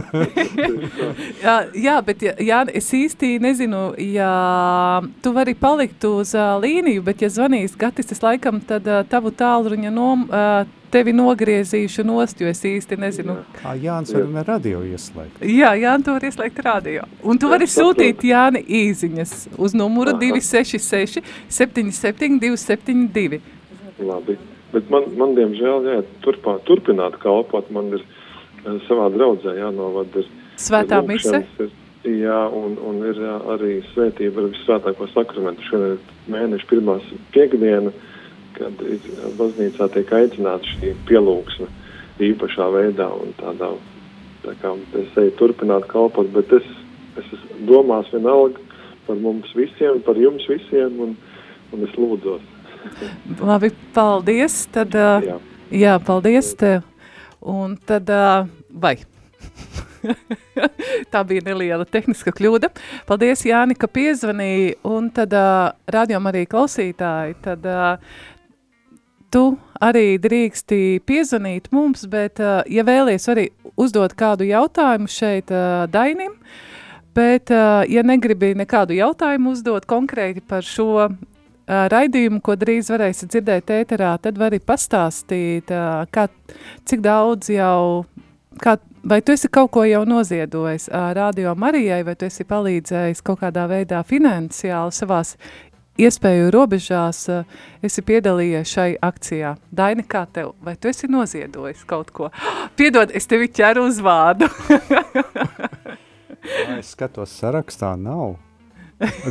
jā, 1.45 1.55
jā, 1.85 1.95
bet 2.05 2.23
jā, 2.23 2.33
jā, 2.41 2.61
es 2.73 2.87
īsti 2.95 3.35
nezinu, 3.43 3.81
ja 3.99 5.01
tu 5.21 5.33
vari 5.35 5.53
palikt 5.57 6.05
uz 6.07 6.31
uh, 6.37 6.55
līniju, 6.63 7.03
bet 7.05 7.25
ja 7.25 7.29
zvanīs 7.33 7.75
Gatis, 7.79 8.13
es 8.15 8.23
laikam 8.23 8.61
tad 8.63 8.87
uh, 8.89 9.03
tavu 9.09 9.33
tālruņa 9.35 9.91
nom, 9.93 10.25
uh, 10.29 10.63
tevi 10.93 11.13
nogriezīšu 11.17 12.05
nost, 12.07 12.41
jo 12.41 12.49
es 12.51 12.61
īsti 12.67 12.97
nezinu. 13.01 13.39
Jā, 13.63 13.73
Jānis 13.81 14.13
var 14.15 14.29
jā. 14.29 14.45
radio 14.47 14.83
ieslēgt. 14.87 15.41
Jā, 15.49 15.73
Jāni, 15.79 16.05
tu 16.05 16.15
vari 16.15 16.29
ieslēgt 16.29 16.63
radio. 16.65 17.07
Un 17.25 17.41
tu 17.41 17.49
jā, 17.49 17.55
vari 17.55 17.67
sūtīt 17.71 18.23
Jāni 18.29 18.63
īziņas 18.81 19.35
uz 19.57 19.75
numuru 19.77 20.15
Aha. 20.15 20.21
266 20.23 21.23
77 21.49 22.39
272. 22.43 23.41
Labi. 24.03 24.37
Bet 24.73 24.89
man, 24.89 25.05
man 25.19 25.35
diemžēl, 25.37 25.85
jā, 25.85 25.99
turpā, 26.25 26.57
turpināt 26.67 27.19
kalpot, 27.21 27.69
man 27.73 27.91
ir 27.93 28.01
eh, 28.01 28.79
savā 28.87 29.09
draudzē 29.13 29.53
jānovada. 29.59 30.25
Svētā 30.57 31.01
mise? 31.05 31.43
Jā, 32.03 32.39
un, 32.51 32.73
un 32.83 32.97
ir 33.07 33.19
jā, 33.21 33.35
arī 33.53 33.77
svētība 33.93 34.41
ar 34.41 34.49
visvētāko 34.51 35.07
sakramentu. 35.13 35.63
Šodien 35.69 35.93
ir 35.95 36.33
mēneša 36.33 36.67
pirmās 36.71 37.05
piekdiena, 37.35 37.93
kad 38.57 38.83
baznīcā 39.39 39.89
tiek 39.93 40.13
aicināta 40.19 40.75
šī 40.75 40.93
pielūgsme 41.09 41.69
īpašā 42.23 42.69
veidā 42.73 43.09
un 43.17 43.33
tādā, 43.39 43.71
tā 44.43 44.55
kā 44.61 44.73
es 45.01 45.17
eju 45.17 45.35
turpināt 45.39 45.87
kalpot, 45.91 46.29
bet 46.35 46.51
es, 46.59 46.67
es 47.19 47.31
domās 47.67 48.09
vienalga 48.13 48.61
par 49.07 49.19
mums 49.19 49.51
visiem, 49.57 50.01
par 50.05 50.19
jums 50.19 50.45
visiem, 50.49 50.99
un, 51.03 51.15
un 51.73 51.87
es 51.87 51.95
lūdzos. 51.99 52.43
Labi, 53.49 53.71
paldies. 53.95 54.63
Tad, 54.73 54.95
jā. 54.95 55.39
jā, 55.71 55.97
paldies 56.03 56.53
tev. 56.59 56.83
Un 57.43 57.75
tad, 57.87 58.09
vai? 58.69 58.95
Tā 61.13 61.23
bija 61.27 61.43
neliela 61.45 61.85
tehniska 61.87 62.33
kļūda. 62.35 62.69
Paldies, 63.07 63.45
Jāni, 63.47 63.75
ka 63.79 63.89
piezvanīji. 63.91 64.77
Un 64.87 65.09
tad, 65.15 65.35
uh, 65.35 65.71
rādījām 65.91 66.29
arī 66.31 66.45
klausītāji, 66.49 67.37
tad 67.43 67.67
uh, 67.67 67.95
tu 69.33 69.43
arī 69.81 70.17
drīksti 70.21 71.01
piezvanīt 71.07 71.71
mums, 71.73 72.05
bet, 72.09 72.39
uh, 72.41 72.61
ja 72.69 72.85
vēlies 72.87 73.25
arī 73.31 73.49
uzdot 73.79 74.13
kādu 74.17 74.45
jautājumu 74.47 75.09
šeit 75.09 75.51
uh, 75.53 75.85
Dainim, 75.91 76.35
bet, 77.17 77.51
uh, 77.51 77.81
ja 77.89 78.05
negribi 78.05 78.53
nekādu 78.57 78.95
jautājumu 78.97 79.55
uzdot 79.57 79.87
konkrēti 79.89 80.43
par 80.45 80.65
šo 80.67 81.09
raidījumu, 81.63 82.41
ko 82.43 82.57
drīz 82.59 82.89
varēsi 82.91 83.29
dzirdēt 83.31 83.71
ēterā, 83.71 84.17
tad 84.19 84.35
vari 84.35 84.59
pastāstīt, 84.59 85.71
kā, 86.11 86.25
cik 86.83 86.99
daudz 87.05 87.47
jau, 87.53 88.03
kā, 88.59 88.73
vai 88.99 89.21
tu 89.23 89.31
esi 89.31 89.47
kaut 89.47 89.71
ko 89.71 89.85
jau 89.87 90.01
noziedojis 90.03 90.89
Radio 90.91 91.55
Marijai, 91.55 92.01
vai 92.03 92.17
tu 92.19 92.27
esi 92.27 92.43
palīdzējis 92.43 93.23
kaut 93.23 93.39
kādā 93.45 93.63
veidā 93.71 94.03
finansiāli 94.03 94.91
savās 94.91 95.37
iespēju 95.99 96.51
robežās, 96.53 97.27
esi 97.83 98.01
piedalījies 98.05 98.75
šai 98.75 98.89
akcijā. 99.03 99.55
Daini, 99.71 100.03
kā 100.09 100.25
tev, 100.33 100.53
vai 100.63 100.75
tu 100.75 100.87
esi 100.89 101.07
noziedojis 101.11 101.83
kaut 101.89 102.11
ko? 102.15 102.31
Piedod, 102.79 103.11
es 103.13 103.27
tevi 103.29 103.47
ķeru 103.53 103.87
uz 103.89 103.97
vārdu. 104.03 104.49
es 106.79 106.93
skatos 106.95 107.31
sarakstā, 107.39 107.95
nav. 107.99 108.37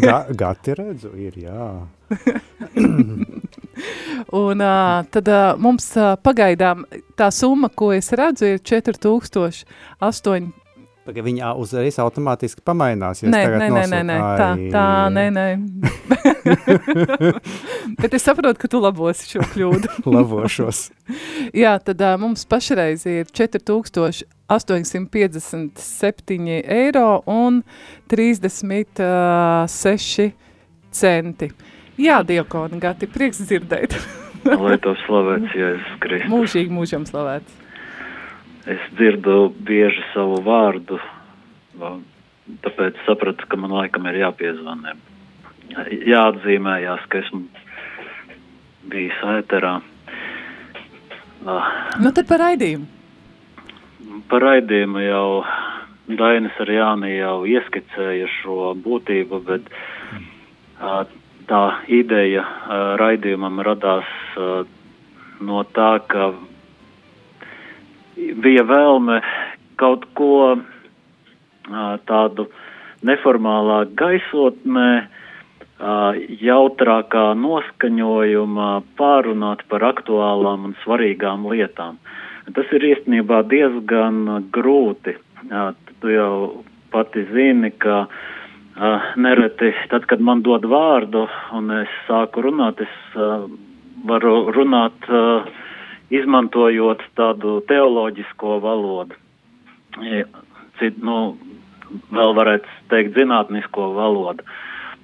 Ga, 0.03 0.27
gati 0.37 0.75
redzu, 0.77 1.11
ir 1.17 1.39
jā. 1.47 1.69
un 4.43 4.61
uh, 4.61 5.05
tad 5.11 5.29
uh, 5.33 5.55
mums 5.61 5.87
uh, 5.97 6.13
pagaidām 6.21 6.85
tā 7.17 7.31
summa, 7.33 7.69
ko 7.73 7.93
es 7.97 8.13
redzu, 8.19 8.45
ir 8.53 8.61
4008. 8.61 10.53
Pagaid, 11.03 11.25
viņa 11.27 11.59
uzreiz 11.59 11.99
automātiski 11.99 12.63
pamainās. 12.63 13.27
Nē, 13.27 13.43
nē, 13.59 13.67
nē, 13.75 13.91
nē, 13.91 14.07
nē, 14.07 14.19
tā, 14.39 14.55
tā, 14.71 15.11
nē, 15.11 15.35
nē. 15.35 15.59
Bet 18.03 18.15
es 18.15 18.23
saprotu, 18.23 18.55
ka 18.63 18.71
tu 18.71 18.79
labosi 18.83 19.27
šo 19.33 19.43
kļūdu. 19.51 19.89
Labošos. 20.17 20.95
Jā, 21.59 21.73
tad 21.83 21.99
uh, 22.07 22.15
mums 22.23 22.47
pašreiz 22.47 23.03
ir 23.11 23.27
4000 23.35 24.23
857 24.53 26.61
eiro 26.63 27.23
un 27.27 27.63
36 28.13 30.33
centi. 30.93 31.49
Jā, 31.99 32.23
Diokoni, 32.27 32.79
Gati, 32.83 33.07
prieks 33.11 33.39
dzirdēt. 33.43 33.97
Lai 34.45 34.79
to 34.83 34.95
slavēts, 35.07 35.55
Jēzus 35.57 35.99
Kristus. 36.03 36.31
Mūžīgi 36.33 36.71
mūžam 36.75 37.05
slavēts. 37.09 37.53
Es 38.71 38.83
dzirdu 38.95 39.51
bieži 39.67 40.05
savu 40.13 40.39
vārdu, 40.47 41.01
tāpēc 42.63 43.01
sapratu, 43.07 43.49
ka 43.49 43.59
man 43.59 43.75
laikam 43.75 44.07
ir 44.11 44.21
jāpiezvanē. 44.23 44.95
Jāatzīmējās, 46.07 47.07
ka 47.11 47.23
esmu 47.25 47.47
bijis 48.93 49.23
ēterā. 49.39 49.79
Nu 51.43 52.13
tad 52.15 52.29
par 52.29 52.45
raidījumu 52.45 53.03
par 54.33 54.45
raidījumu 54.47 55.03
jau 55.05 55.45
Dainis 56.19 56.57
ar 56.61 56.71
Jāni 56.73 57.13
jau 57.15 57.43
ieskicēja 57.49 58.29
šo 58.41 58.73
būtību, 58.85 59.41
bet 59.47 59.69
tā 61.51 61.63
ideja 61.93 62.45
raidījumam 63.01 63.61
radās 63.67 64.09
no 65.43 65.63
tā, 65.77 65.93
ka 66.09 66.33
bija 68.17 68.65
vēlme 68.69 69.21
kaut 69.81 70.05
ko 70.19 70.59
tādu 72.09 72.49
neformālā 73.07 73.85
gaisotnē, 73.99 74.91
jautrākā 76.43 77.25
noskaņojumā 77.35 78.73
pārunāt 78.99 79.65
par 79.71 79.87
aktuālām 79.89 80.69
un 80.69 80.77
svarīgām 80.85 81.49
lietām. 81.51 81.99
Tas 82.55 82.71
ir 82.75 82.87
īstenībā 82.93 83.43
diezgan 83.51 84.47
grūti. 84.55 85.17
Tu 86.03 86.15
jau 86.15 86.63
pati 86.95 87.25
zini, 87.33 87.73
ka 87.83 88.07
nereti 89.19 89.73
tad, 89.91 90.07
kad 90.11 90.23
man 90.23 90.43
dod 90.47 90.65
vārdu 90.71 91.27
un 91.55 91.71
es 91.83 91.91
sāku 92.07 92.47
runāt, 92.47 92.81
es 92.83 93.19
varu 94.07 94.51
runāt 94.55 95.11
uh, 95.11 95.47
izmantojot 96.13 97.03
tādu 97.19 97.61
teoloģisko 97.69 98.59
valodu. 98.63 99.17
Cit, 100.79 100.99
nu, 101.05 101.37
vēl 102.13 102.35
varētu 102.37 102.79
teikt 102.93 103.17
zinātnisko 103.19 103.93
valodu. 103.97 104.45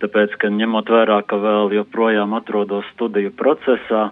Tāpēc, 0.03 0.37
ka 0.39 0.51
ņemot 0.55 0.91
vērā, 0.95 1.23
ka 1.27 1.41
vēl 1.43 1.73
joprojām 1.75 2.37
atrodos 2.39 2.87
studiju 2.95 3.33
procesā, 3.35 4.09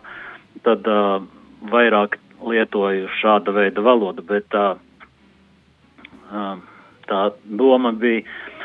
tad 0.66 0.88
uh, 0.90 1.22
vairāk 1.70 2.18
lietoju 2.42 3.08
šāda 3.20 3.54
veida 3.54 3.82
valodu, 3.84 4.24
bet 4.26 4.48
tā, 4.52 4.66
tā 7.08 7.20
doma 7.44 7.92
bija, 7.96 8.24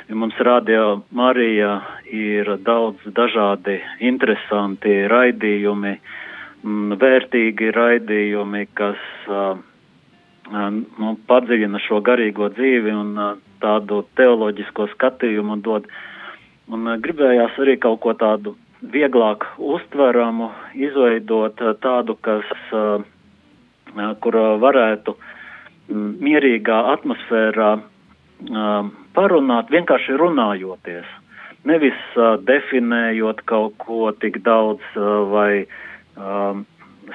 ja 0.09 0.17
mums 0.17 0.37
radio 0.43 1.01
Marija 1.15 1.79
ir 2.11 2.49
daudz 2.65 3.05
dažādi 3.15 3.79
interesanti 4.03 5.05
raidījumi, 5.11 5.95
vērtīgi 6.63 7.71
raidījumi, 7.75 8.65
kas 8.77 8.99
nu, 10.51 11.13
padziļina 11.27 11.79
šo 11.85 12.01
garīgo 12.05 12.49
dzīvi 12.53 12.93
un 12.95 13.15
tādu 13.61 14.03
teoloģisko 14.19 14.89
skatījumu 14.95 15.61
dod. 15.65 15.87
Un 16.71 16.87
gribējās 17.03 17.57
arī 17.59 17.77
kaut 17.81 18.01
ko 18.03 18.13
tādu 18.13 18.55
vieglāk 18.81 19.45
uztveramu, 19.57 20.51
izveidot 20.73 21.59
tādu, 21.83 22.15
kas 22.23 22.47
uh, 22.73 23.03
kur 24.21 24.37
varētu 24.61 25.15
mierīgā 25.91 26.77
atmosfērā 26.93 27.71
parunāt, 29.15 29.71
vienkārši 29.71 30.17
runājoties. 30.17 31.07
Nevis 31.67 31.99
definējot 32.47 33.43
kaut 33.45 33.75
ko 33.77 34.11
tik 34.17 34.39
daudz 34.45 34.81
vai 35.29 35.67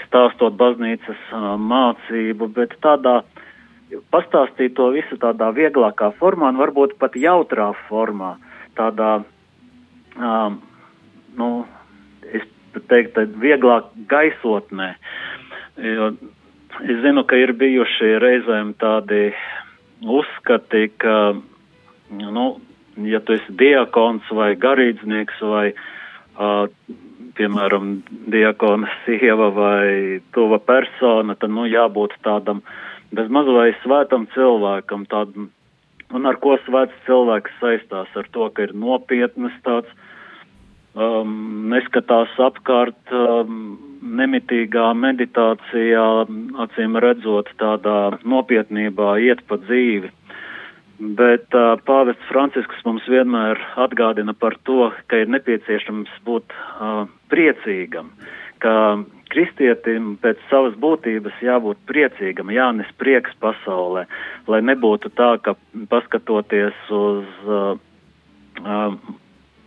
stāstot 0.07 0.57
baznīcas 0.59 1.21
mācību, 1.61 2.49
bet 2.57 2.77
tādā 2.85 3.21
pastāstīt 4.11 4.75
to 4.77 4.91
visu 4.95 5.19
tādā 5.23 5.53
vieglākā 5.55 6.11
formā 6.19 6.51
un 6.53 6.61
varbūt 6.61 6.97
pat 6.99 7.17
jautrā 7.19 7.71
formā, 7.87 8.35
tādā 8.79 9.21
um, 10.19 10.61
nu, 11.39 11.51
es 12.35 12.45
teiktu, 12.91 13.27
vieglāk 13.41 13.93
gaisotnē. 14.11 14.95
Jo 15.77 16.11
es 16.85 17.01
zinu, 17.05 17.25
ka 17.29 17.39
ir 17.41 17.55
bijuši 17.57 18.17
reizēm 18.21 18.75
tādi 18.81 19.31
uzskati, 20.03 20.91
ka, 21.01 21.17
nu, 22.13 22.47
ja 23.09 23.21
tu 23.25 23.37
esi 23.37 23.55
diakons 23.61 24.29
vai 24.37 24.51
garīdznieks 24.61 25.41
vai, 25.53 25.67
uh, 26.37 26.67
piemēram, 27.37 28.01
diakona 28.33 28.91
sieva 29.05 29.51
vai 29.55 30.21
tuva 30.35 30.59
persona, 30.63 31.37
tad, 31.39 31.53
nu, 31.53 31.67
jābūt 31.71 32.17
tādam 32.27 32.63
bez 33.17 33.31
maz 33.33 33.49
vai 33.53 33.71
svētam 33.85 34.27
cilvēkam, 34.35 35.07
tādam, 35.11 35.51
un 36.15 36.27
ar 36.27 36.39
ko 36.43 36.57
svēts 36.65 36.97
cilvēks 37.07 37.59
saistās 37.61 38.11
ar 38.19 38.29
to, 38.35 38.49
ka 38.51 38.67
ir 38.67 38.75
nopietnas 38.75 39.55
tāds, 39.67 39.91
um, 40.97 41.69
neskatās 41.73 42.33
apkārt, 42.49 42.99
um, 43.13 43.77
nemitīgā 44.07 44.91
meditācijā, 44.99 46.07
acīm 46.67 46.99
redzot, 47.03 47.51
tādā 47.61 48.17
nopietnībā 48.25 49.17
iet 49.25 49.43
pa 49.49 49.59
dzīvi. 49.65 50.13
Bet 50.99 51.53
uh, 51.53 51.75
pāvests 51.85 52.29
Francisks 52.31 52.85
mums 52.87 53.05
vienmēr 53.11 53.61
atgādina 53.77 54.33
par 54.33 54.57
to, 54.65 54.89
ka 55.11 55.21
ir 55.21 55.29
nepieciešams 55.29 56.13
būt 56.25 56.55
uh, 56.57 57.05
priecīgam, 57.29 58.09
ka 58.65 58.73
kristietim 59.29 60.15
pēc 60.23 60.41
savas 60.49 60.79
būtības 60.81 61.37
jābūt 61.45 61.83
priecīgam, 61.91 62.53
jānes 62.55 62.89
prieks 62.97 63.37
pasaulē, 63.43 64.07
lai 64.49 64.63
nebūtu 64.65 65.13
tā, 65.19 65.35
ka 65.45 65.57
paskatoties 65.93 66.89
uz, 66.89 67.29
uh, 67.45 67.77
uh, 68.65 68.97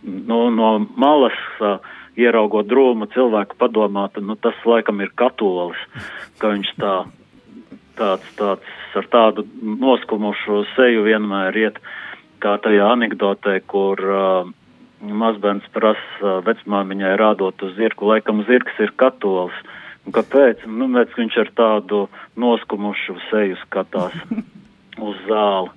no, 0.02 0.40
no 0.50 0.72
malas, 0.98 1.38
uh, 1.62 1.78
ieraugot 2.18 2.66
drūmu 2.66 3.06
cilvēku 3.14 3.54
padomāt, 3.60 4.18
nu 4.18 4.34
tas 4.34 4.58
laikam 4.66 4.98
ir 5.04 5.14
katolis, 5.14 5.78
ka 6.42 6.50
viņš 6.56 6.74
tā 6.82 6.94
tāds, 8.00 8.30
tāds 8.38 8.96
ar 8.98 9.08
tādu 9.12 9.44
noskumušu 9.60 10.64
seju 10.74 11.04
vienmēr 11.06 11.56
iet, 11.60 11.78
kā 12.40 12.56
tajā 12.64 12.88
anekdotē, 12.94 13.58
kur 13.68 14.00
uh, 14.00 14.48
mazbērns 15.00 15.68
prasa 15.74 16.38
vecmāmiņai 16.46 17.14
rādot 17.20 17.62
uz 17.64 17.76
zirgu, 17.78 18.08
laikam 18.12 18.44
zirgs 18.48 18.80
ir 18.80 18.92
katols. 19.00 19.56
Un 20.08 20.16
kāpēc? 20.16 20.64
Nu,ēc 20.64 21.12
viņš 21.16 21.36
ar 21.42 21.50
tādu 21.56 22.06
noskumušu 22.40 23.18
seju 23.28 23.58
skatās 23.66 24.16
uz 25.08 25.18
zāli. 25.28 25.72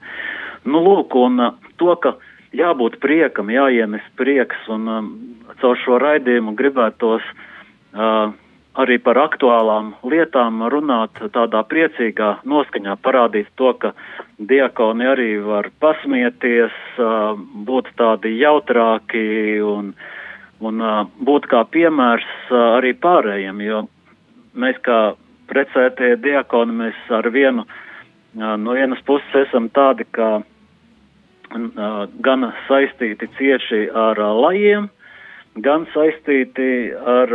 Nu, 0.63 0.79
lūk, 0.79 1.15
un 1.19 1.41
to, 1.79 1.91
ka 1.99 2.15
jābūt 2.55 3.01
priekam, 3.03 3.51
jāienes 3.51 4.05
prieks, 4.19 4.59
un 4.71 4.87
um, 4.87 5.09
caur 5.59 5.75
šo 5.83 5.99
raidījumu 5.99 6.55
gribētos 6.55 7.25
uh, 7.27 8.31
arī 8.79 8.97
par 9.03 9.19
aktuālām 9.21 9.93
lietām 10.09 10.63
runāt 10.73 11.19
tādā 11.35 11.61
priecīgā 11.69 12.29
noskaņā, 12.49 12.95
parādīt 13.05 13.49
to, 13.59 13.73
ka 13.77 13.93
diakoni 14.39 15.09
arī 15.09 15.29
var 15.45 15.69
pasmieties, 15.83 16.73
būt 17.67 17.91
tādi 17.99 18.33
jautrāki 18.39 19.59
un, 19.61 19.93
un 20.61 20.87
būt 21.21 21.49
kā 21.51 21.63
piemērs 21.69 22.29
arī 22.51 22.95
pārējiem, 22.97 23.61
jo 23.67 23.83
mēs 24.57 24.81
kā 24.85 24.99
precētie 25.49 26.15
diakoni, 26.23 26.79
mēs 26.83 27.13
ar 27.13 27.29
vienu, 27.29 27.67
no 28.33 28.73
vienas 28.73 29.01
puses 29.05 29.45
esam 29.45 29.69
tādi, 29.73 30.07
kā 30.17 30.39
gan 32.25 32.49
saistīti 32.67 33.29
cieši 33.37 33.85
ar 33.93 34.17
lajiem, 34.17 34.89
gan 35.61 35.85
saistīti 35.93 36.93
ar 36.97 37.33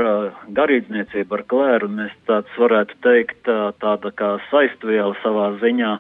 garīdzniecību, 0.55 1.39
ar 1.39 1.45
klēru. 1.51 1.91
Mēs 1.93 2.15
tāds 2.27 2.59
varētu 2.59 2.97
teikt, 3.05 3.51
tāda 3.83 4.13
kā 4.19 4.37
saistviela 4.51 5.15
savā 5.23 5.53
ziņā, 5.63 5.93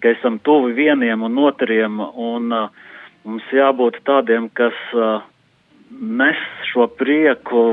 ka 0.00 0.14
esam 0.14 0.38
tuvi 0.46 0.72
vieniem 0.78 1.24
un 1.26 1.38
otriem, 1.44 2.00
un 2.00 2.48
mums 3.24 3.50
jābūt 3.52 4.00
tādiem, 4.08 4.48
kas 4.54 4.76
nes 5.90 6.40
šo 6.72 6.86
prieku 7.00 7.64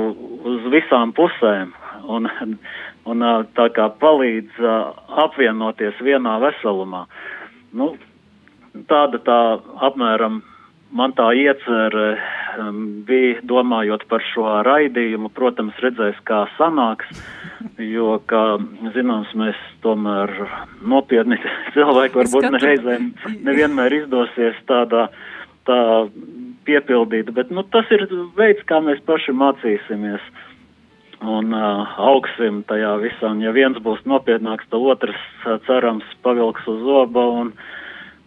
uz 0.47 0.67
visām 0.73 1.13
pusēm, 1.15 1.71
un, 2.07 2.27
un 3.05 3.25
tā 3.55 3.69
kā 3.75 3.89
palīdz 4.01 4.59
apvienoties 5.25 5.99
vienā 6.03 6.39
veselumā. 6.43 7.05
Nu, 7.75 7.93
tāda 8.91 9.19
tā 9.23 9.39
apmēram 9.87 10.41
man 10.95 11.15
tā 11.15 11.31
iecerē 11.35 12.09
bija 13.07 13.41
domājot 13.47 14.05
par 14.09 14.23
šo 14.31 14.45
raidījumu, 14.67 15.29
protams, 15.35 15.77
redzēs, 15.83 16.17
kā 16.27 16.45
sanāks, 16.57 17.07
jo, 17.81 18.19
kā 18.29 18.43
zināms, 18.95 19.33
mēs 19.37 19.59
tomēr 19.85 20.33
nopietni 20.85 21.39
cilvēki 21.75 22.21
varbūt 22.21 22.49
nereizēm 22.57 23.11
nevienmēr 23.45 24.01
izdosies 24.01 24.57
tādā 24.69 25.09
tā 25.65 25.79
piepildīt, 26.65 27.29
bet 27.33 27.53
nu, 27.53 27.63
tas 27.73 27.89
ir 27.93 28.07
veids, 28.37 28.65
kā 28.69 28.81
mēs 28.85 29.01
paši 29.05 29.33
mācīsimies 29.37 30.25
un 31.25 31.53
uh, 31.55 31.95
augsim 32.11 32.61
tajā 32.69 32.95
visā. 33.01 33.31
Un 33.31 33.41
ja 33.43 33.53
viens 33.55 33.77
būs 33.81 34.03
nopietnāks, 34.09 34.67
tad 34.69 34.83
otrs 34.93 35.17
uh, 35.45 35.57
cerams 35.67 36.05
pavilks 36.25 36.67
uz 36.69 36.81
zoba 36.85 37.25
un, 37.41 37.53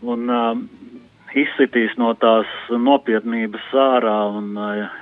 un 0.03 0.33
uh, 0.33 0.53
izsitīs 1.37 1.95
no 2.01 2.15
tās 2.15 2.49
nopietnības 2.71 3.69
ārā 3.75 4.19
un 4.39 4.55
uh, 4.57 4.99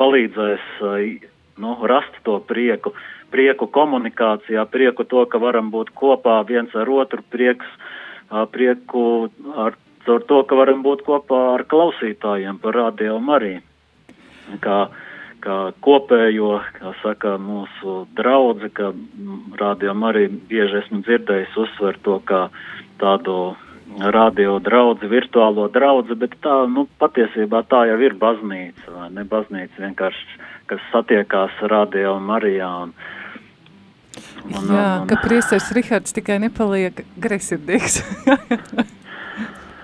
palīdzēs 0.00 0.68
uh, 0.82 1.28
nu, 1.58 1.74
rast 1.86 2.14
to 2.22 2.38
prieku, 2.46 2.94
prieku 3.30 3.66
komunikācijā, 3.66 4.64
prieku 4.70 5.04
to, 5.04 5.24
ka 5.26 5.40
varam 5.42 5.72
būt 5.74 5.92
kopā 5.98 6.40
viens 6.48 6.74
ar 6.78 6.88
otru, 6.90 7.22
prieks, 7.32 7.66
prieku 8.54 9.02
ar, 9.56 9.76
ar 10.08 10.24
to, 10.30 10.42
ka 10.48 10.58
varam 10.58 10.82
būt 10.86 11.04
kopā 11.06 11.42
ar 11.56 11.66
klausītājiem 11.68 12.60
par 12.62 12.78
radio 12.78 13.18
arī. 13.34 13.58
Kā, 14.64 14.78
kā 15.44 15.56
kopējo, 15.84 16.54
kā 16.78 16.94
saka 17.02 17.36
mūsu 17.36 18.06
draudze, 18.16 18.70
ka 18.72 18.92
radio 19.60 19.92
arī 20.08 20.28
bieži 20.28 20.80
esmu 20.82 21.02
dzirdējis 21.04 21.58
uzsver 21.64 21.98
to 22.06 22.20
kā 22.24 22.48
tādu 23.02 23.56
radio 23.96 24.58
draudzi, 24.62 25.08
virtuālo 25.10 25.68
draudzi, 25.72 26.16
bet 26.18 26.36
tā, 26.44 26.60
nu, 26.70 26.86
patiesībā 27.00 27.62
tā 27.70 27.86
jau 27.90 27.98
ir 28.04 28.14
baznīca, 28.20 28.90
vai 28.94 29.08
ne 29.14 29.24
baznīca 29.28 29.84
vienkārši, 29.86 30.38
kas 30.70 30.84
satiekās 30.92 31.56
radio 31.72 32.16
un 32.18 32.28
Marijā. 32.28 32.68
Un, 32.84 32.92
un, 34.52 34.70
Jā, 34.74 34.86
un, 35.00 35.08
ka 35.08 35.18
priesteris 35.24 35.72
Rihards 35.74 36.14
tikai 36.16 36.38
nepaliek 36.44 37.04
gresirdīgs. 37.16 38.02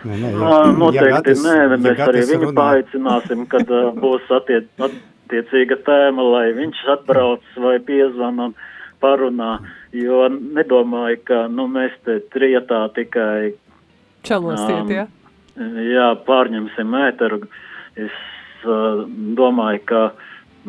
Nē, 0.04 0.18
nē, 0.20 0.30
jā, 0.36 0.56
Noteikti 0.76 1.08
ja 1.08 1.16
gatis, 1.16 1.40
nē, 1.40 1.52
mēs 1.80 1.96
ja 1.96 2.06
arī 2.10 2.22
viņu 2.28 2.50
runā. 2.50 2.56
paaicināsim, 2.58 3.46
kad 3.48 3.70
uh, 3.72 3.86
būs 3.96 4.26
attiec, 4.36 4.66
attiecīga 4.84 5.78
tēma, 5.86 6.26
lai 6.28 6.50
viņš 6.58 6.82
atbrauc 6.92 7.46
vai 7.64 7.78
piezvan 7.86 8.42
un 8.50 8.52
parunā, 9.00 9.54
jo 9.96 10.26
nedomāju, 10.34 11.22
ka 11.24 11.38
nu, 11.48 11.64
mēs 11.72 11.96
te 12.04 12.18
trietā 12.34 12.82
tikai 12.92 13.54
Čelosiet, 14.24 14.90
jā? 14.92 15.06
Jā, 15.94 16.06
pārņemsim 16.26 16.94
ēteru. 16.98 17.44
Es 17.94 18.14
uh, 18.66 19.04
domāju, 19.38 19.82
ka 19.86 20.00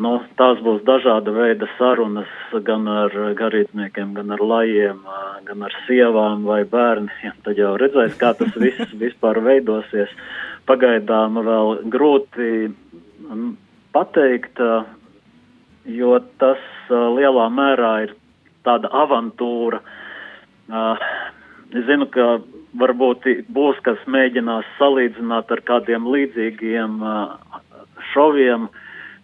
nu, 0.02 0.12
tās 0.38 0.60
būs 0.64 0.84
dažāda 0.86 1.32
veida 1.34 1.68
sarunas 1.76 2.30
gan 2.66 2.86
ar 2.90 3.14
garīdzniekiem, 3.38 4.12
gan 4.16 4.34
ar 4.36 4.42
lajiem, 4.44 5.00
gan 5.48 5.64
ar 5.66 5.76
sievām 5.86 6.44
vai 6.46 6.62
bērniem. 6.68 7.34
Tad 7.46 7.58
jau 7.58 7.74
redzēs, 7.80 8.14
kā 8.20 8.34
tas 8.38 8.54
viss 8.60 8.94
vispār 9.04 9.40
veidosies. 9.44 10.12
Pagaidām 10.66 11.40
vēl 11.46 11.80
grūti 11.92 12.68
pateikt, 13.94 14.60
jo 15.86 16.18
tas 16.42 16.62
lielā 16.90 17.46
mērā 17.54 17.92
ir 18.06 18.16
tāda 18.66 18.90
avantūra. 19.04 19.80
Es 21.74 21.86
zinu, 21.88 22.06
ka 22.14 22.38
varbūt 22.78 23.26
būs, 23.50 23.78
kas 23.86 23.98
mēģinās 24.06 24.66
salīdzināt 24.78 25.50
ar 25.50 25.62
kādiem 25.66 26.06
līdzīgiem 26.12 27.00
uh, 27.02 27.34
šoviem, 28.12 28.68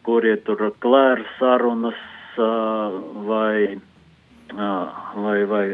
kur 0.03 0.27
ir 0.27 0.41
tur 0.47 0.73
klēra 0.83 1.23
sarunas 1.39 2.01
uh, 2.35 2.97
vai, 3.29 3.79
uh, 4.57 5.05
vai, 5.23 5.39
vai, 5.53 5.65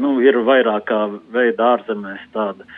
nu, 0.00 0.14
ir 0.24 0.40
vairākā 0.46 1.02
veida 1.34 1.74
ārzemēs 1.76 2.24
tāda 2.32 2.68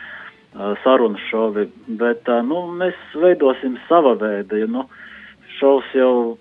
sarunu 0.85 1.19
šovi, 1.27 1.65
bet, 1.99 2.27
nu, 2.47 2.61
mēs 2.79 2.95
veidosim 3.19 3.73
sava 3.89 4.13
veida, 4.19 4.61
nu, 4.71 4.85
šovs 5.57 5.89
jau 5.95 6.37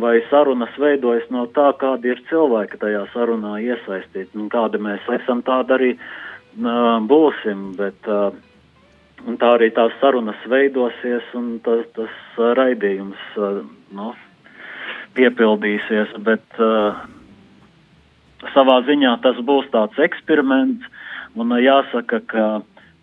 vai 0.00 0.18
sarunas 0.30 0.74
veidojas 0.80 1.26
no 1.30 1.46
tā, 1.54 1.70
kādi 1.78 2.10
ir 2.12 2.22
cilvēki 2.30 2.80
tajā 2.82 3.04
sarunā 3.12 3.58
iesaistīti, 3.62 4.32
un 4.38 4.50
kādi 4.52 4.80
mēs 4.82 5.06
esam, 5.20 5.42
tādi 5.46 5.76
arī 5.76 5.90
uh, 5.94 6.98
būsim, 7.08 7.72
bet 7.78 8.10
un 9.24 9.38
tā 9.40 9.54
arī 9.56 9.70
tās 9.74 9.94
sarunas 10.00 10.40
veidosies, 10.50 11.26
un 11.38 11.58
tas, 11.64 11.84
tas 11.96 12.38
raidījums 12.58 13.20
nu, 13.94 14.12
piepildīsies. 15.16 16.14
Bet 16.26 16.60
uh, 16.62 17.00
savā 18.54 18.80
ziņā 18.88 19.16
tas 19.24 19.40
būs 19.46 19.70
tāds 19.72 19.98
eksperiments, 20.08 20.84
un 21.38 21.54
jāsaka, 21.58 22.20
ka 22.30 22.46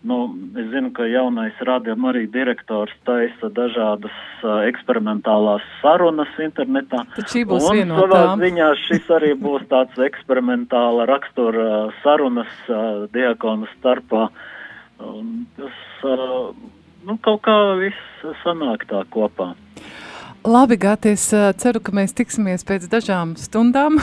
Nu, 0.02 0.16
es 0.58 0.66
zinu, 0.72 0.90
ka 0.98 1.06
jaunais 1.06 1.60
radījuma 1.62 2.10
arī 2.10 2.24
direktors 2.34 2.94
taisa 3.06 3.52
dažādas 3.54 4.16
uh, 4.42 4.64
eksperimentālās 4.66 5.66
sarunas 5.84 6.32
internetā. 6.42 7.04
Tad 7.14 7.30
šī 7.30 7.44
būs 7.52 7.68
un 7.70 7.78
viena 7.78 8.00
no 8.00 8.08
tām. 8.10 8.42
ziņā 8.42 8.70
šis 8.88 9.12
arī 9.14 9.36
būs 9.38 9.68
tāds 9.70 10.02
eksperimentāla 10.02 11.06
rakstura 11.06 11.68
sarunas 12.02 12.50
uh, 12.66 13.06
diakonu 13.14 13.70
starpā. 13.76 14.26
Un 15.06 15.46
tas 15.60 15.78
uh, 16.10 16.50
nu, 17.06 17.20
kaut 17.22 17.44
kā 17.46 17.58
viss 17.84 18.26
sanāk 18.42 18.90
tā 18.90 19.04
kopā. 19.14 19.52
Labi, 20.44 20.78
Gati, 20.78 21.10
es 21.14 21.28
uh, 21.38 21.52
ceru, 21.54 21.78
ka 21.86 21.94
mēs 21.94 22.16
tiksimies 22.18 22.64
pēc 22.66 22.88
dažām 22.90 23.36
stundām. 23.38 24.00